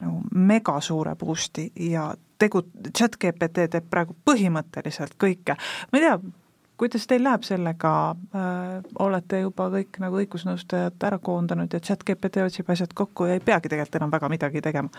[0.00, 2.62] nagu mega suure boost'i ja tegu,
[2.96, 5.58] chat GPT teeb praegu põhimõtteliselt kõike.
[5.92, 6.18] ma ei tea,
[6.78, 12.44] kuidas teil läheb sellega äh,, olete juba kõik nagu õigusnõustajad ära koondanud ja chat GPT
[12.44, 14.90] otsib asjad kokku ja ei peagi tegelikult enam väga midagi tegema?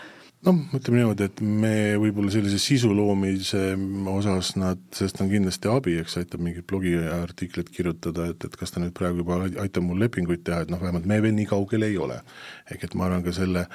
[0.46, 3.62] noh, ütleme niimoodi, et me võib-olla sellise sisu loomise
[4.12, 8.80] osas nad, sellest on kindlasti abi, eks aitab mingeid blogiartikleid kirjutada, et, et kas ta
[8.82, 11.98] nüüd praegu juba aitab mul lepinguid teha, et noh, vähemalt me veel nii kaugel ei
[12.00, 12.20] ole.
[12.70, 13.66] ehk et ma arvan ka selle,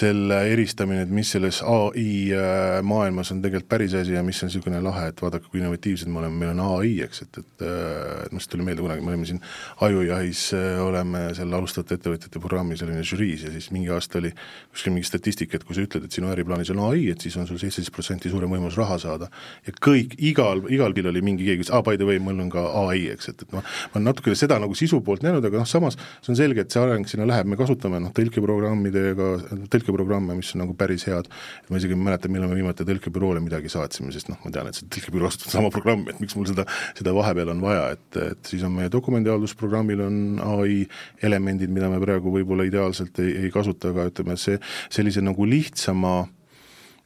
[0.00, 4.50] selle eristamine, et mis selles ai äh, maailmas on tegelikult päris asi ja mis on
[4.50, 8.28] niisugune lahe, et vaadake, kui innovatiivsed me oleme, meil on ai, eks, et, et äh,
[8.34, 9.40] must tuli meelde kunagi, me olime siin
[9.84, 14.34] Ajujahis, äh, oleme seal alustavate ettevõtjate programmis, olime žüriis ja siis mingi aasta oli
[14.72, 17.48] kuskil mingi statistika, et kui sa ütled, et sinu äriplaanis on ai, et siis on
[17.48, 19.30] sul seitseteist protsenti suurem võimalus raha saada.
[19.66, 22.50] ja kõik, igal, igal pildil oli mingi keegi, kes aa, by the way, mul on
[22.52, 25.62] ka ai, eks, et, et noh, ma olen natukene seda nagu sisu poolt näinud, aga
[25.62, 29.30] noh, samas see on selge, et see areng sinna läheb, me kasutame noh, tõlkeprogrammidega,
[29.72, 31.28] tõlkeprogramme, mis on nagu päris head,
[31.62, 34.70] et ma isegi ei mäleta, millal me viimati tõlkebüroole midagi saatsime, sest noh, ma tean,
[34.70, 36.66] et see tõlkebüroo kasutab sama programmi, et miks mul seda,
[36.98, 40.86] seda vahepeal on vaja, et, et siis on meie dokumendihaldusprogrammil on ai
[41.22, 44.58] elemendid, mida me praegu võib-olla ideaalselt ei, ei kasuta, aga ütleme, see
[44.90, 46.26] sellise nagu lihtsama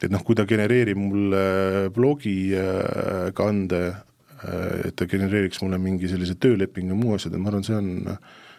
[0.03, 6.35] et noh, kui ta genereerib mulle blogi äh, äh, et ta genereeriks mulle mingi sellise
[6.35, 7.93] töölepingu ja muu asjad, et ma arvan, see on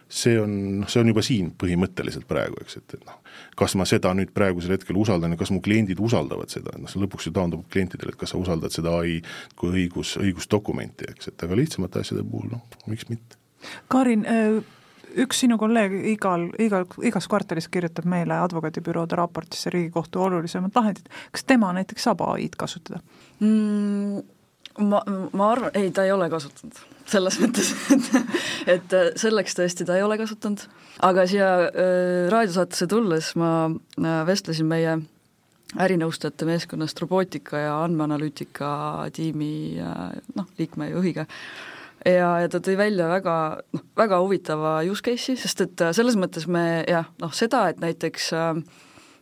[0.09, 3.19] see on, noh, see on juba siin põhimõtteliselt praegu, eks, et, et noh,
[3.59, 7.03] kas ma seda nüüd praegusel hetkel usaldan ja kas mu kliendid usaldavad seda, noh see
[7.03, 9.19] lõpuks ju taandub klientidele, et kas sa usaldad seda ai
[9.59, 13.41] kui õigus, õigusdokumenti, eks, et aga lihtsamate asjade puhul noh, miks mitte.
[13.93, 14.63] Karin äh
[15.23, 21.47] üks sinu kolleeg igal, igal, igas kvartalis kirjutab meile advokaadibüroode raportisse Riigikohtu olulisemad lahendid, kas
[21.47, 22.99] tema näiteks saab ai-d kasutada
[23.39, 24.25] mm,?
[24.79, 29.95] Ma, ma arvan, ei, ta ei ole kasutanud, selles mõttes, et et selleks tõesti ta
[29.99, 30.65] ei ole kasutanud,
[31.07, 34.97] aga siia äh, raadiosaatesse tulles ma äh, vestlesin meie
[35.75, 38.73] ärinõustajate meeskonnast robootika ja andmeanalüütika
[39.15, 41.29] tiimi äh, noh, liikme juhiga.
[41.29, 43.37] Äh, ja, ja ta tõi välja väga
[43.75, 47.81] noh, väga huvitava use case'i, sest et äh, selles mõttes me jah, noh seda, et
[47.83, 48.51] näiteks äh,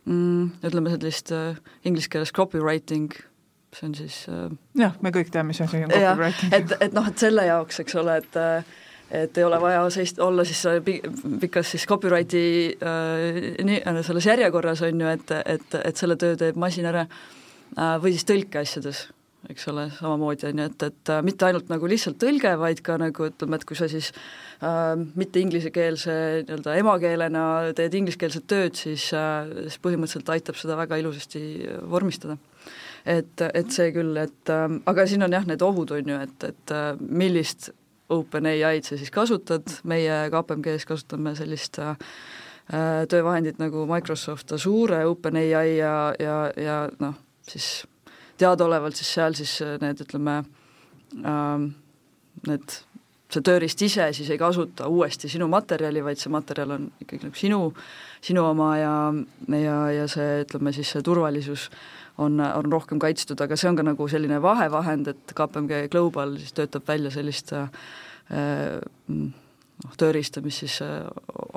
[0.05, 3.13] mm, ütleme sellist äh, inglise keeles copywriting,
[3.73, 4.47] see on siis äh,
[4.79, 6.55] jah, me kõik teame, mis asi on copywriting.
[6.59, 8.73] et, et noh, et selle jaoks, eks ole, et äh,
[9.13, 10.63] et ei ole vaja seist-, olla siis
[11.41, 12.45] pikas siis copyrighti
[12.81, 17.99] äh, nii, selles järjekorras, on ju, et, et, et selle töö teeb masin ära äh,,
[18.01, 19.07] või siis tõlkeasjades
[19.51, 22.95] eks ole, samamoodi on ju, et, et äh, mitte ainult nagu lihtsalt tõlge, vaid ka
[23.01, 24.11] nagu ütleme, et kui sa siis
[24.63, 26.15] äh, mitte inglisekeelse
[26.47, 27.43] nii-öelda emakeelena
[27.77, 31.43] teed ingliskeelset tööd, siis äh,, siis põhimõtteliselt aitab seda väga ilusasti
[31.91, 32.37] vormistada.
[33.05, 36.49] Et, et see küll, et äh, aga siin on jah, need ohud on ju, et,
[36.49, 37.71] et äh, millist
[38.13, 41.95] OpenAI-d sa siis kasutad, meie KPMG-s kasutame sellist äh,
[43.09, 47.85] töövahendit nagu Microsoft Azure, OpenAI ja, ja, ja noh, siis
[48.41, 50.41] teadaolevalt siis seal siis äh, need, ütleme
[51.23, 51.67] äh,,
[52.47, 52.77] need,
[53.33, 57.39] see tööriist ise siis ei kasuta uuesti sinu materjali, vaid see materjal on ikkagi nagu
[57.39, 57.59] sinu,
[58.23, 58.95] sinu oma ja,
[59.57, 61.69] ja, ja see, ütleme siis see turvalisus
[62.17, 66.53] on, on rohkem kaitstud, aga see on ka nagu selline vahevahend, et KPMG Global siis
[66.57, 67.69] töötab välja sellist äh,
[69.83, 71.05] noh, tööriista, mis siis äh,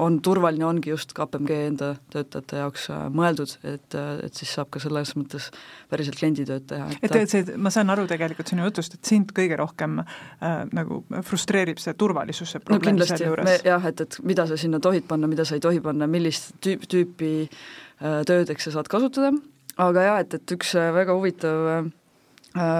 [0.02, 4.82] on turvaline, ongi just KPMG enda töötajate jaoks äh, mõeldud, et, et siis saab ka
[4.82, 5.48] selles mõttes
[5.92, 6.88] päriselt klienditööd teha.
[7.00, 11.02] et, et see, ma saan aru tegelikult sinu jutust, et sind kõige rohkem äh, nagu
[11.26, 13.66] frustreerib see turvalisuse probleem no, selle juures?
[13.66, 16.88] jah, et, et mida sa sinna tohid panna, mida sa ei tohi panna, millist tüüp,
[16.90, 19.34] tüüpi äh, töödeks sa saad kasutada,
[19.76, 21.90] aga jaa, et, et üks väga huvitav äh,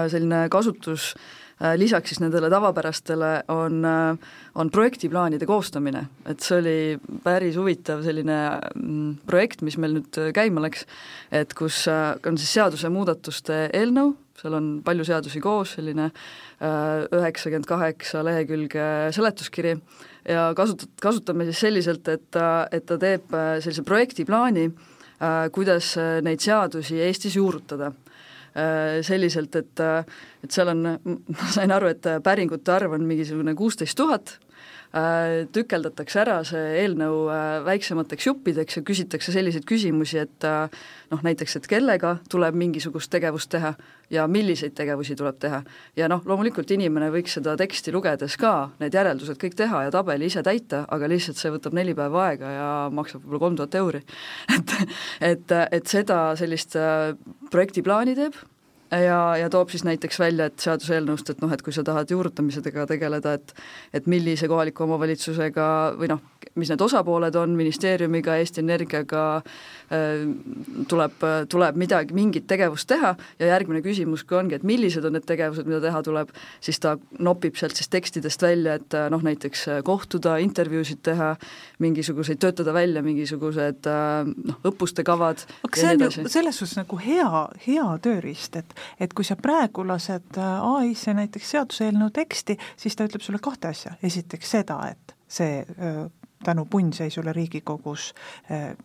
[0.09, 4.17] selline kasutus äh, Äh, lisaks siis nendele tavapärastele on, äh,
[4.61, 6.75] on projektiplaanide koostamine, et see oli
[7.23, 8.35] päris huvitav selline
[8.75, 10.85] mm, projekt, mis meil nüüd käima läks,
[11.33, 16.11] et kus äh, on siis seadusemuudatuste eelnõu, seal on palju seadusi koos, selline
[16.61, 18.85] üheksakümmend kaheksa lehekülge
[19.17, 19.73] seletuskiri
[20.29, 24.67] ja kasut-, kasutame siis selliselt, et ta, et ta teeb sellise projektiplaani,
[25.51, 27.91] kuidas neid seadusi Eestis juurutada.
[28.57, 30.05] Äh, selliselt, et äh,
[30.41, 30.79] et seal on,
[31.29, 34.46] ma sain aru, et päringute arv on mingisugune kuusteist tuhat, äh,
[35.53, 37.25] tükeldatakse ära see eelnõu
[37.67, 40.47] väiksemateks juppideks ja küsitakse selliseid küsimusi, et
[41.11, 43.75] noh, näiteks, et kellega tuleb mingisugust tegevust teha,
[44.09, 45.61] ja milliseid tegevusi tuleb teha.
[45.95, 50.29] ja noh, loomulikult inimene võiks seda teksti lugedes ka need järeldused kõik teha ja tabeli
[50.31, 54.03] ise täita, aga lihtsalt see võtab neli päeva aega ja maksab võib-olla kolm tuhat euri.
[54.57, 54.75] et,
[55.31, 57.15] et, et seda sellist äh,
[57.51, 58.39] projektiplaani teeb
[58.91, 62.87] ja, ja toob siis näiteks välja, et seaduseelnõust, et noh, et kui sa tahad juurutamisega
[62.89, 63.53] tegeleda, et
[63.97, 65.67] et millise kohaliku omavalitsusega
[65.99, 66.23] või noh,
[66.55, 70.25] mis need osapooled on, ministeeriumiga, Eesti Energiaga äh,,
[70.87, 75.27] tuleb, tuleb midagi, mingit tegevust teha ja järgmine küsimus ka ongi, et millised on need
[75.27, 76.33] tegevused, mida teha tuleb,
[76.63, 81.33] siis ta nopib sealt siis tekstidest välja, et noh, näiteks kohtuda, intervjuusid teha,
[81.83, 87.43] mingisuguseid, töötada välja mingisugused noh, õppuste kavad aga see on ju selles suhtes nagu hea,
[87.65, 93.23] hea tööriist, et et kui sa praegu lased ai-sse näiteks seaduseelnõu teksti, siis ta ütleb
[93.25, 95.63] sulle kahte asja, esiteks seda, et see
[96.43, 98.13] tänu punnseisule Riigikogus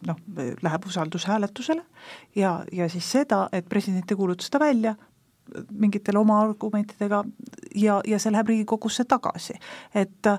[0.07, 0.17] noh,
[0.62, 1.85] läheb usaldushääletusele
[2.37, 4.95] ja, ja siis seda, et president ei kuuluta seda välja,
[5.71, 7.25] mingitele oma argumentidega
[7.75, 9.59] ja, ja see läheb Riigikogusse tagasi.
[9.95, 10.33] et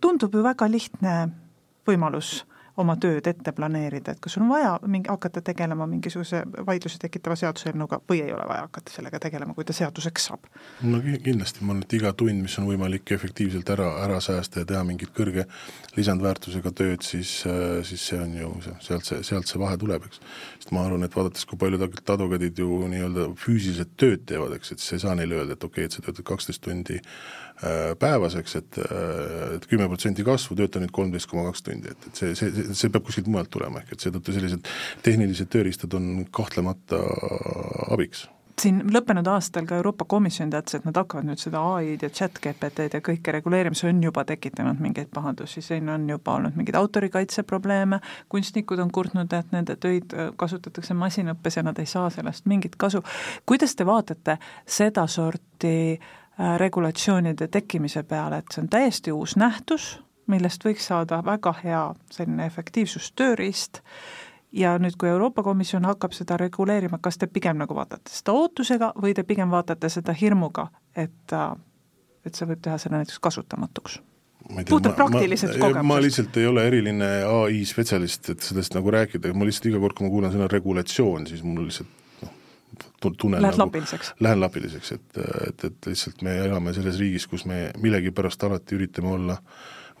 [0.00, 1.28] tundub ju väga lihtne
[1.86, 2.44] võimalus
[2.80, 8.00] oma tööd ette planeerida, et kas on vaja mingi, hakata tegelema mingisuguse vaidlusi tekitava seaduseelnõuga
[8.08, 10.48] või ei ole vaja hakata sellega tegelema, kui ta seaduseks saab?
[10.82, 14.70] no kindlasti, ma arvan, et iga tund, mis on võimalik efektiivselt ära, ära säästa ja
[14.72, 15.46] teha mingit kõrge
[15.96, 17.34] lisandväärtusega tööd, siis,
[17.88, 18.52] siis see on ju,
[18.84, 20.22] sealt see, sealt see vahe tuleb, eks.
[20.58, 24.82] sest ma arvan, et vaadates, kui paljud advokaadid ju nii-öelda füüsiliselt tööd teevad, eks, et
[24.82, 27.00] siis ei saa neile öelda, et okei okay,, et sa töötad kaksteist tundi
[28.00, 32.20] päevaseks, et, äh, et kümme protsenti kasvu, tööta nüüd kolmteist koma kaks tundi, et, et
[32.22, 34.68] see, see, see peab kuskilt mujalt tulema, ehk et seetõttu sellised
[35.04, 37.00] tehnilised tööriistad on kahtlemata
[37.90, 38.28] abiks
[38.60, 42.36] siin lõppenud aastal ka Euroopa Komisjon teatas, et nad hakkavad nüüd seda ai-d ja chat
[42.44, 46.76] GPT-d ja kõike reguleerima, see on juba tekitanud mingeid pahandusi, siin on juba olnud mingeid
[46.76, 52.10] autorikaitse probleeme, kunstnikud on kurtnud, et nende töid äh, kasutatakse masinõppes ja nad ei saa
[52.12, 53.00] sellest mingit kasu.
[53.48, 54.36] kuidas te vaatate
[54.68, 59.98] sedasorti äh, Äh, regulatsioonide tekkimise peale, et see on täiesti uus nähtus,
[60.30, 61.82] millest võiks saada väga hea
[62.14, 63.82] selline efektiivsustööriist
[64.52, 68.92] ja nüüd, kui Euroopa Komisjon hakkab seda reguleerima, kas te pigem nagu vaatate seda ootusega
[69.02, 71.50] või te pigem vaatate seda hirmuga, et, äh,
[72.24, 74.00] et see võib teha selle näiteks kasutamatuks?
[74.68, 75.86] puhtalt praktilised kogemused.
[75.86, 79.94] ma lihtsalt ei ole eriline ai spetsialist, et sellest nagu rääkida, ma lihtsalt iga kord,
[79.98, 81.99] kui ma kuulen sõna regulatsioon, siis mul lihtsalt
[83.00, 84.14] tunnen Lähed nagu, lapiliseks?
[84.20, 89.14] Lähen lapiliseks, et, et, et lihtsalt me elame selles riigis, kus me millegipärast alati üritame
[89.16, 89.38] olla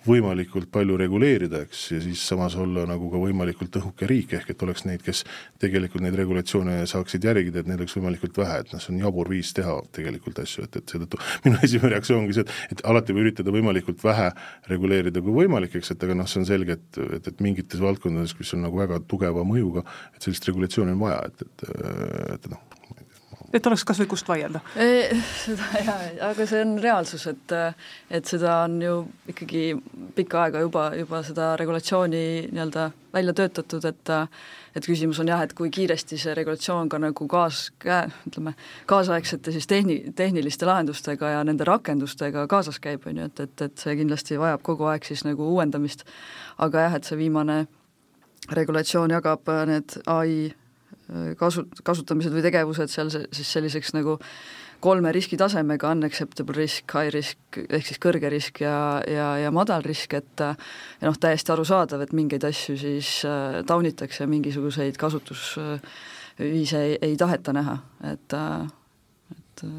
[0.06, 4.62] võimalikult palju reguleerida, eks, ja siis samas olla nagu ka võimalikult õhuke riik, ehk et
[4.64, 5.22] oleks neid, kes
[5.60, 9.28] tegelikult neid regulatsioone saaksid järgida, et neid oleks võimalikult vähe, et noh, see on jabur
[9.32, 13.16] viis teha tegelikult asju, et, et seetõttu minu esimene reaktsioon ongi see, et, et alati
[13.16, 14.30] võib üritada võimalikult vähe
[14.72, 18.34] reguleerida kui võimalik, eks, et aga noh, see on selge, et, et, et mingites valdkondades,
[18.38, 19.84] kus on nagu väga tugeva mõjuga,
[20.16, 21.68] et sellist regulatsiooni on vaja, et, et,
[22.38, 22.69] et noh,
[23.52, 24.62] et oleks kas või kust vaielda?
[25.44, 25.98] Seda jaa,
[26.30, 27.56] aga see on reaalsus, et
[28.10, 28.94] et seda on ju
[29.30, 29.64] ikkagi
[30.16, 34.14] pikka aega juba, juba seda regulatsiooni nii-öelda välja töötatud, et
[34.76, 37.64] et küsimus on jah, et kui kiiresti see regulatsioon ka nagu kaas,
[38.28, 38.54] ütleme,
[38.90, 43.82] kaasaegsete siis tehni-, tehniliste lahendustega ja nende rakendustega kaasas käib, on ju, et, et, et
[43.82, 46.06] see kindlasti vajab kogu aeg siis nagu uuendamist,
[46.62, 47.64] aga jah, et see viimane
[48.54, 50.52] regulatsioon jagab need ai
[51.38, 54.18] kasu, kasutamised või tegevused seal siis selliseks nagu
[54.80, 58.74] kolme riskitasemega, unacceptable risk, high risk ehk siis kõrge risk ja,
[59.08, 60.54] ja, ja madal risk, et ja
[61.04, 67.76] noh, täiesti arusaadav, et mingeid asju siis äh, taunitakse, mingisuguseid kasutusviise ei, ei taheta näha,
[68.12, 68.64] et äh,
[69.34, 69.74] et äh,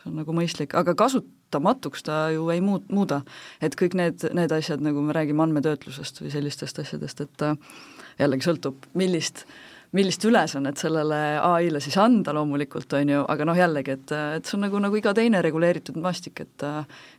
[0.00, 3.20] see on nagu mõistlik, aga kasutamatuks ta ju ei muut-, muuda.
[3.60, 7.76] et kõik need, need asjad, nagu me räägime andmetöötlusest või sellistest asjadest, et äh,
[8.22, 13.58] jällegi sõltub, millist äh, millist ülesannet sellele ai-le siis anda loomulikult, on ju, aga noh,
[13.58, 16.66] jällegi, et, et see on nagu, nagu iga teine reguleeritud maastik, et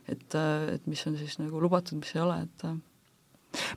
[0.08, 0.38] et,
[0.74, 2.66] et mis on siis nagu lubatud, mis ei ole, et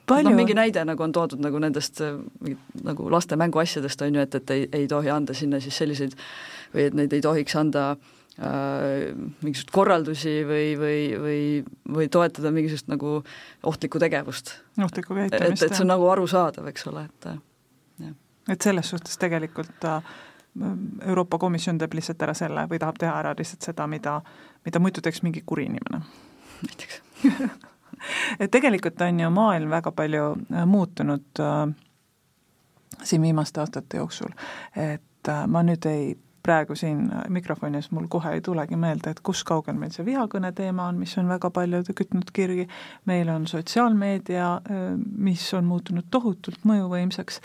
[0.08, 0.30] Palju...
[0.30, 4.54] noh, mingi näide nagu on toodud nagu nendest nagu laste mänguasjadest, on ju, et, et
[4.56, 6.16] ei, ei tohi anda sinna siis selliseid
[6.74, 9.12] või et neid ei tohiks anda äh,
[9.44, 11.42] mingisuguseid korraldusi või, või, või,
[11.98, 13.18] või toetada mingisugust nagu
[13.64, 14.56] ohtlikku tegevust.
[14.80, 17.30] ohtlikku käitumist, et, et see on nagu arusaadav, eks ole, et
[18.50, 20.16] et selles suhtes tegelikult äh,
[21.06, 24.20] Euroopa Komisjon teeb lihtsalt ära selle või tahab teha ära lihtsalt seda, mida,
[24.66, 26.02] mida muidu teeks mingi kuri inimene.
[26.64, 27.02] näiteks
[28.40, 31.76] et tegelikult on ju maailm väga palju äh, muutunud äh,
[33.04, 34.32] siin viimaste aastate jooksul,
[34.76, 39.44] et äh, ma nüüd ei praegu siin mikrofonis mul kohe ei tulegi meelde, et kus
[39.48, 42.68] kaugel meil see vihakõne teema on, mis on väga palju kütnud kirgi,
[43.10, 44.50] meil on sotsiaalmeedia,
[45.18, 47.42] mis on muutunud tohutult mõjuvõimsaks,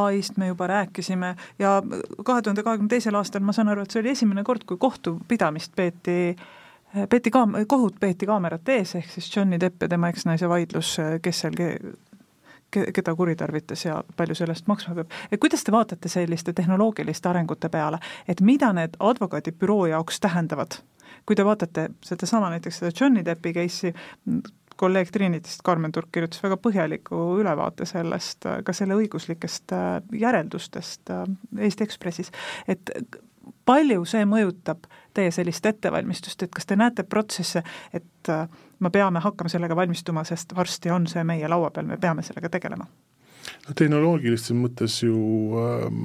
[0.00, 1.76] ai-st me juba rääkisime ja
[2.24, 5.76] kahe tuhande kahekümne teisel aastal ma saan aru, et see oli esimene kord, kui kohtupidamist
[5.76, 6.36] peeti
[7.10, 11.44] peeti kaam-, kohut peeti kaamerate ees, ehk siis Johnny Depp ja tema eksnaise vaidlus, kes
[11.44, 11.56] seal
[12.94, 15.14] keda kuritarvitas ja palju sellest maksma peab.
[15.40, 20.80] kuidas te vaatate selliste tehnoloogiliste arengute peale, et mida need advokaadibüroo jaoks tähendavad?
[21.26, 23.92] kui te vaatate sedasama näiteks seda Johnny Deppi case'i,
[24.76, 31.22] kolleeg Trinitist, Karmen Turk kirjutas väga põhjaliku ülevaate sellest, ka selle õiguslikest äh, järeldustest äh,
[31.58, 32.32] Eesti Ekspressis,
[32.68, 32.90] et
[33.68, 37.62] palju see mõjutab teie sellist ettevalmistust, et kas te näete protsesse,
[37.92, 38.46] et äh,
[38.80, 42.52] me peame hakkama sellega valmistuma, sest varsti on see meie laua peal, me peame sellega
[42.52, 42.88] tegelema?
[43.68, 45.14] no tehnoloogilises mõttes ju
[45.60, 45.98] ähm,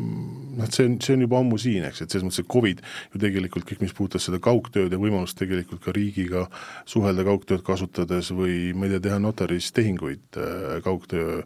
[0.58, 2.84] noh, et see on, see on juba ammu siin, eks, et selles mõttes, et Covid
[3.14, 6.46] ju tegelikult kõik, mis puudutas seda kaugtööd ja võimalust tegelikult ka riigiga
[6.90, 11.42] suhelda kaugtööd kasutades või ma ei tea, teha notaris tehinguid äh, kaugtöö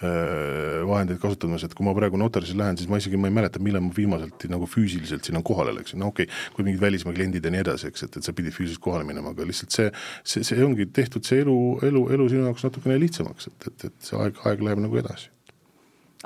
[0.00, 3.84] vahendeid kasutamas, et kui ma praegu notarisse lähen, siis ma isegi, ma ei mäleta, millal
[3.86, 7.52] ma viimaselt nagu füüsiliselt sinna kohale läksin, no okei okay,, kui mingid välismaa kliendid ja
[7.54, 9.88] nii edasi, eks, et, et sa pidid füüsiliselt kohale minema, aga lihtsalt see,
[10.20, 11.56] see, see ongi tehtud see elu,
[11.88, 15.32] elu, elu sinu jaoks natukene lihtsamaks, et, et, et see aeg, aeg läheb nagu edasi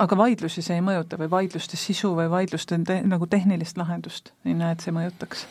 [0.01, 4.55] aga vaidlusi see ei mõjuta või vaidluste sisu või vaidluste te, nagu tehnilist lahendust ei
[4.57, 5.47] näe, et see mõjutaks?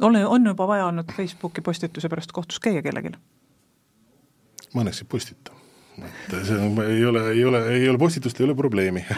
[0.00, 3.16] on, on juba vaja olnud Facebooki postituse pärast kohtus käia kellelgi?
[4.74, 5.10] ma õnneks ei
[6.00, 9.04] postita et see on, ei ole, ei ole, ei ole postitust, ei ole probleemi.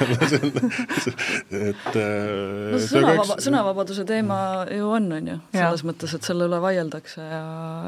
[1.52, 4.38] Et no see sõnavaba, sõnavabaduse teema
[4.72, 7.46] ju on, on ju, selles mõttes, et selle üle vaieldakse ja,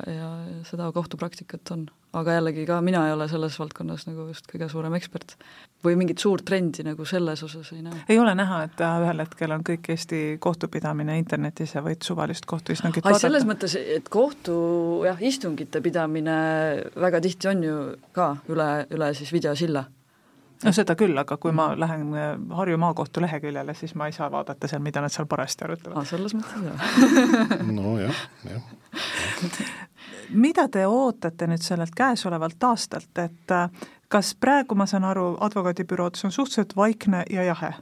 [0.08, 0.30] ja
[0.68, 4.94] seda kohtupraktikat on aga jällegi ka mina ei ole selles valdkonnas nagu just kõige suurem
[4.98, 5.36] ekspert.
[5.84, 8.04] või mingit suurt trendi nagu selles osas ei näe.
[8.08, 13.04] ei ole näha, et ühel hetkel on kõik Eesti kohtupidamine internetis ja võid suvalist kohtuistungit
[13.04, 13.26] vaadata?
[13.26, 14.54] selles mõttes, et kohtu
[15.08, 16.38] jah, istungite pidamine
[16.96, 17.76] väga tihti on ju
[18.12, 19.84] ka üle, üle siis videosilla
[20.64, 22.12] no seda küll, aga kui ma lähen
[22.54, 26.06] Harju maakohtu leheküljele, siis ma ei saa vaadata seal, mida nad seal parajasti arutavad ah,.
[26.08, 28.62] selles mõttes jah nojah, jah
[30.30, 33.70] mida te ootate nüüd sellelt käesolevalt aastalt, et äh,
[34.08, 37.74] kas praegu, ma saan aru, advokaadibüroodes on suhteliselt vaikne ja jahe?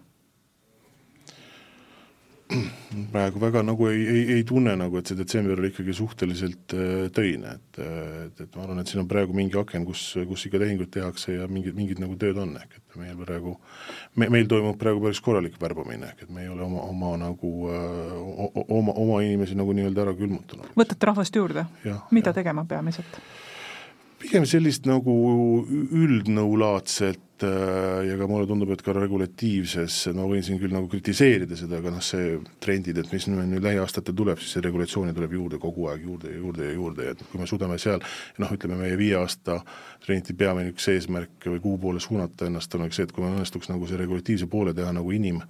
[3.13, 6.93] Praegu väga nagu ei, ei, ei tunne nagu, et see detsember oli ikkagi suhteliselt äh,
[7.15, 10.63] töine, et, et, et ma arvan, et siin on praegu mingi aken, kus, kus ikka
[10.63, 13.55] tehinguid tehakse ja mingid, mingid nagu tööd on, ehk et meil praegu,
[14.21, 17.53] me, meil toimub praegu päris korralik värbamine, ehk et me ei ole oma, oma nagu
[17.71, 18.19] öö,
[18.67, 20.75] oma, oma inimesi nagu nii-öelda ära külmutanud.
[20.79, 21.67] võtate rahvast juurde?
[22.11, 22.37] mida ja.
[22.43, 23.21] tegema peamiselt?
[24.23, 25.13] Pigem sellist nagu
[25.67, 31.57] üldnõulaadset Äh, ja ka mulle tundub, et ka regulatiivses, ma võin siin küll nagu kritiseerida
[31.59, 35.59] seda, aga noh, see trendid, et mis nüüd lähiaastatel tuleb, siis see regulatsiooni tuleb juurde
[35.63, 38.03] kogu aeg juurde ja juurde ja juurde ja et kui me suudame seal
[38.43, 39.59] noh, ütleme meie viie aasta
[40.05, 43.73] trendi peamine üks eesmärk või kuhu poole suunata ennast on see, et kui meil õnnestuks
[43.73, 45.43] nagu see regulatiivse poole teha nagu inim,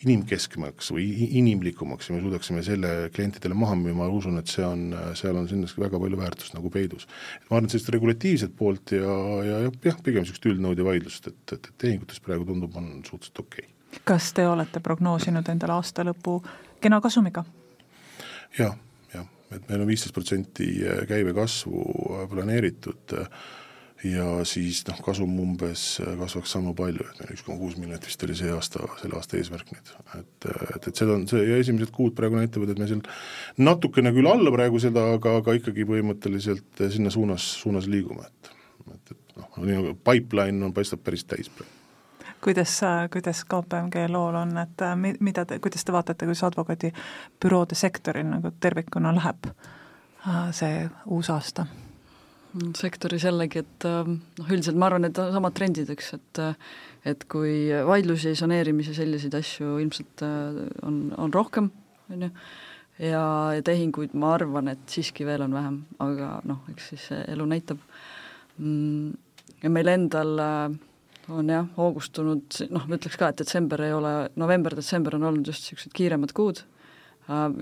[0.00, 1.04] inimkeskmaks või
[1.40, 4.86] inimlikumaks ja me suudaksime selle klientidele maha müüa, ma usun, et see on,
[5.18, 7.06] seal on kindlasti väga palju väärtust nagu peidus.
[7.48, 11.42] ma arvan, et sellist regulatiivset poolt ja, ja jah, pigem niisugust üldnõud ja vaidlust, et,
[11.52, 14.04] et, et tehingutes praegu tundub, on suhteliselt okei okay.
[14.08, 16.38] kas te olete prognoosinud endale aasta lõpu
[16.80, 17.44] kena kasumiga?
[18.56, 18.78] jah,
[19.12, 20.72] jah, et meil on viisteist protsenti
[21.12, 21.84] käibekasvu
[22.32, 23.42] planeeritud äh,
[24.04, 28.06] ja siis noh, kasum umbes äh, kasvaks sama palju, et meil üks koma kuus miljonit
[28.08, 29.90] vist oli see aasta, selle aasta eesmärk nüüd.
[30.18, 30.46] et,
[30.76, 33.02] et, et seda on see ja esimesed kuud praegu näitavad, et me seal
[33.60, 38.56] natukene küll alla praegu seda, aga, aga ikkagi põhimõtteliselt sinna suunas, suunas liigume, et
[38.90, 41.78] et, et noh, nii nagu pipeline on, paistab päris täis praegu
[42.40, 42.80] kuidas,
[43.12, 48.52] kuidas KPMG lool on, et äh, mida te, kuidas te vaatate, kuidas advokaadibüroode sektoril nagu
[48.60, 51.66] tervikuna läheb äh, see uus aasta?
[52.78, 56.42] Sektoris jällegi, et ähm, noh, üldiselt ma arvan, et samad trendid, eks, et
[57.08, 61.70] et kui vaidlusi, saneerimisi, selliseid asju ilmselt äh, on, on rohkem,
[62.12, 62.30] on ju,
[63.06, 63.22] ja,
[63.56, 67.80] ja tehinguid ma arvan, et siiski veel on vähem, aga noh, eks siis elu näitab
[68.58, 69.14] mm,.
[69.62, 70.76] ja meil endal äh,
[71.32, 75.64] on jah, hoogustunud, noh, ma ütleks ka, et detsember ei ole, november-detsember on olnud just
[75.64, 76.79] niisugused kiiremad kuud Äh,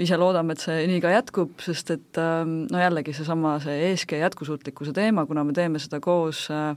[0.01, 4.17] ise loodame, et see nii ka jätkub, sest et ähm, no jällegi seesama, see ESG
[4.23, 6.73] jätkusuutlikkuse teema, kuna me teeme seda koos äh,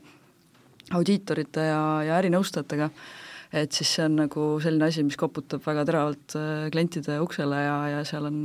[0.98, 2.89] audiitorite ja, ja ärinõustajatega,
[3.62, 7.78] et siis see on nagu selline asi, mis koputab väga teravalt äh, klientide uksele ja,
[7.96, 8.44] ja seal on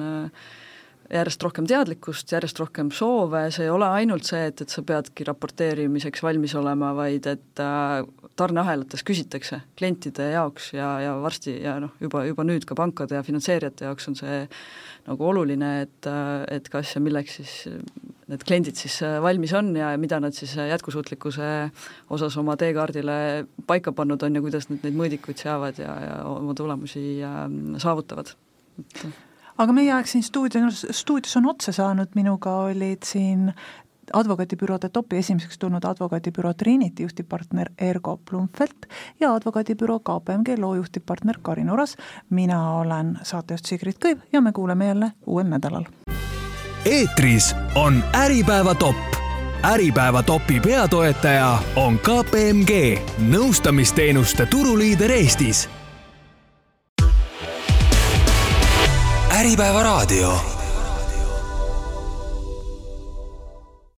[1.13, 5.27] järjest rohkem teadlikkust, järjest rohkem soove, see ei ole ainult see, et, et sa peadki
[5.29, 8.01] raporteerimiseks valmis olema, vaid et äh,
[8.39, 13.25] tarneahelates küsitakse klientide jaoks ja, ja varsti ja noh, juba, juba nüüd ka pankade ja
[13.27, 14.41] finantseerijate jaoks on see
[15.07, 17.55] nagu oluline, et, äh, et kas ja milleks siis
[18.27, 21.53] need kliendid siis äh, valmis on ja mida nad siis jätkusuutlikkuse
[22.17, 26.57] osas oma teekaardile paika pannud on ja kuidas nad neid mõõdikuid seavad ja, ja oma
[26.59, 27.07] tulemusi
[27.83, 28.35] saavutavad,
[28.83, 29.07] et
[29.59, 33.51] aga meie aeg siin stuudios, stuudios on otsa saanud, minuga olid siin
[34.13, 38.87] advokaadibüroode topi esimeseks tulnud advokaadibüroo Trinity juhtivpartner Ergo Blumfeld
[39.21, 41.97] ja advokaadibüroo KPMG loo juhtivpartner Karin Oras.
[42.31, 45.85] mina olen saatejuht Sigrid Kõiv ja me kuuleme jälle uuel nädalal.
[46.85, 48.97] eetris on Äripäeva top.
[49.63, 55.69] äripäeva topi peatoetaja on KPMG, nõustamisteenuste turuliider Eestis
[59.37, 60.56] Äripäevaraadio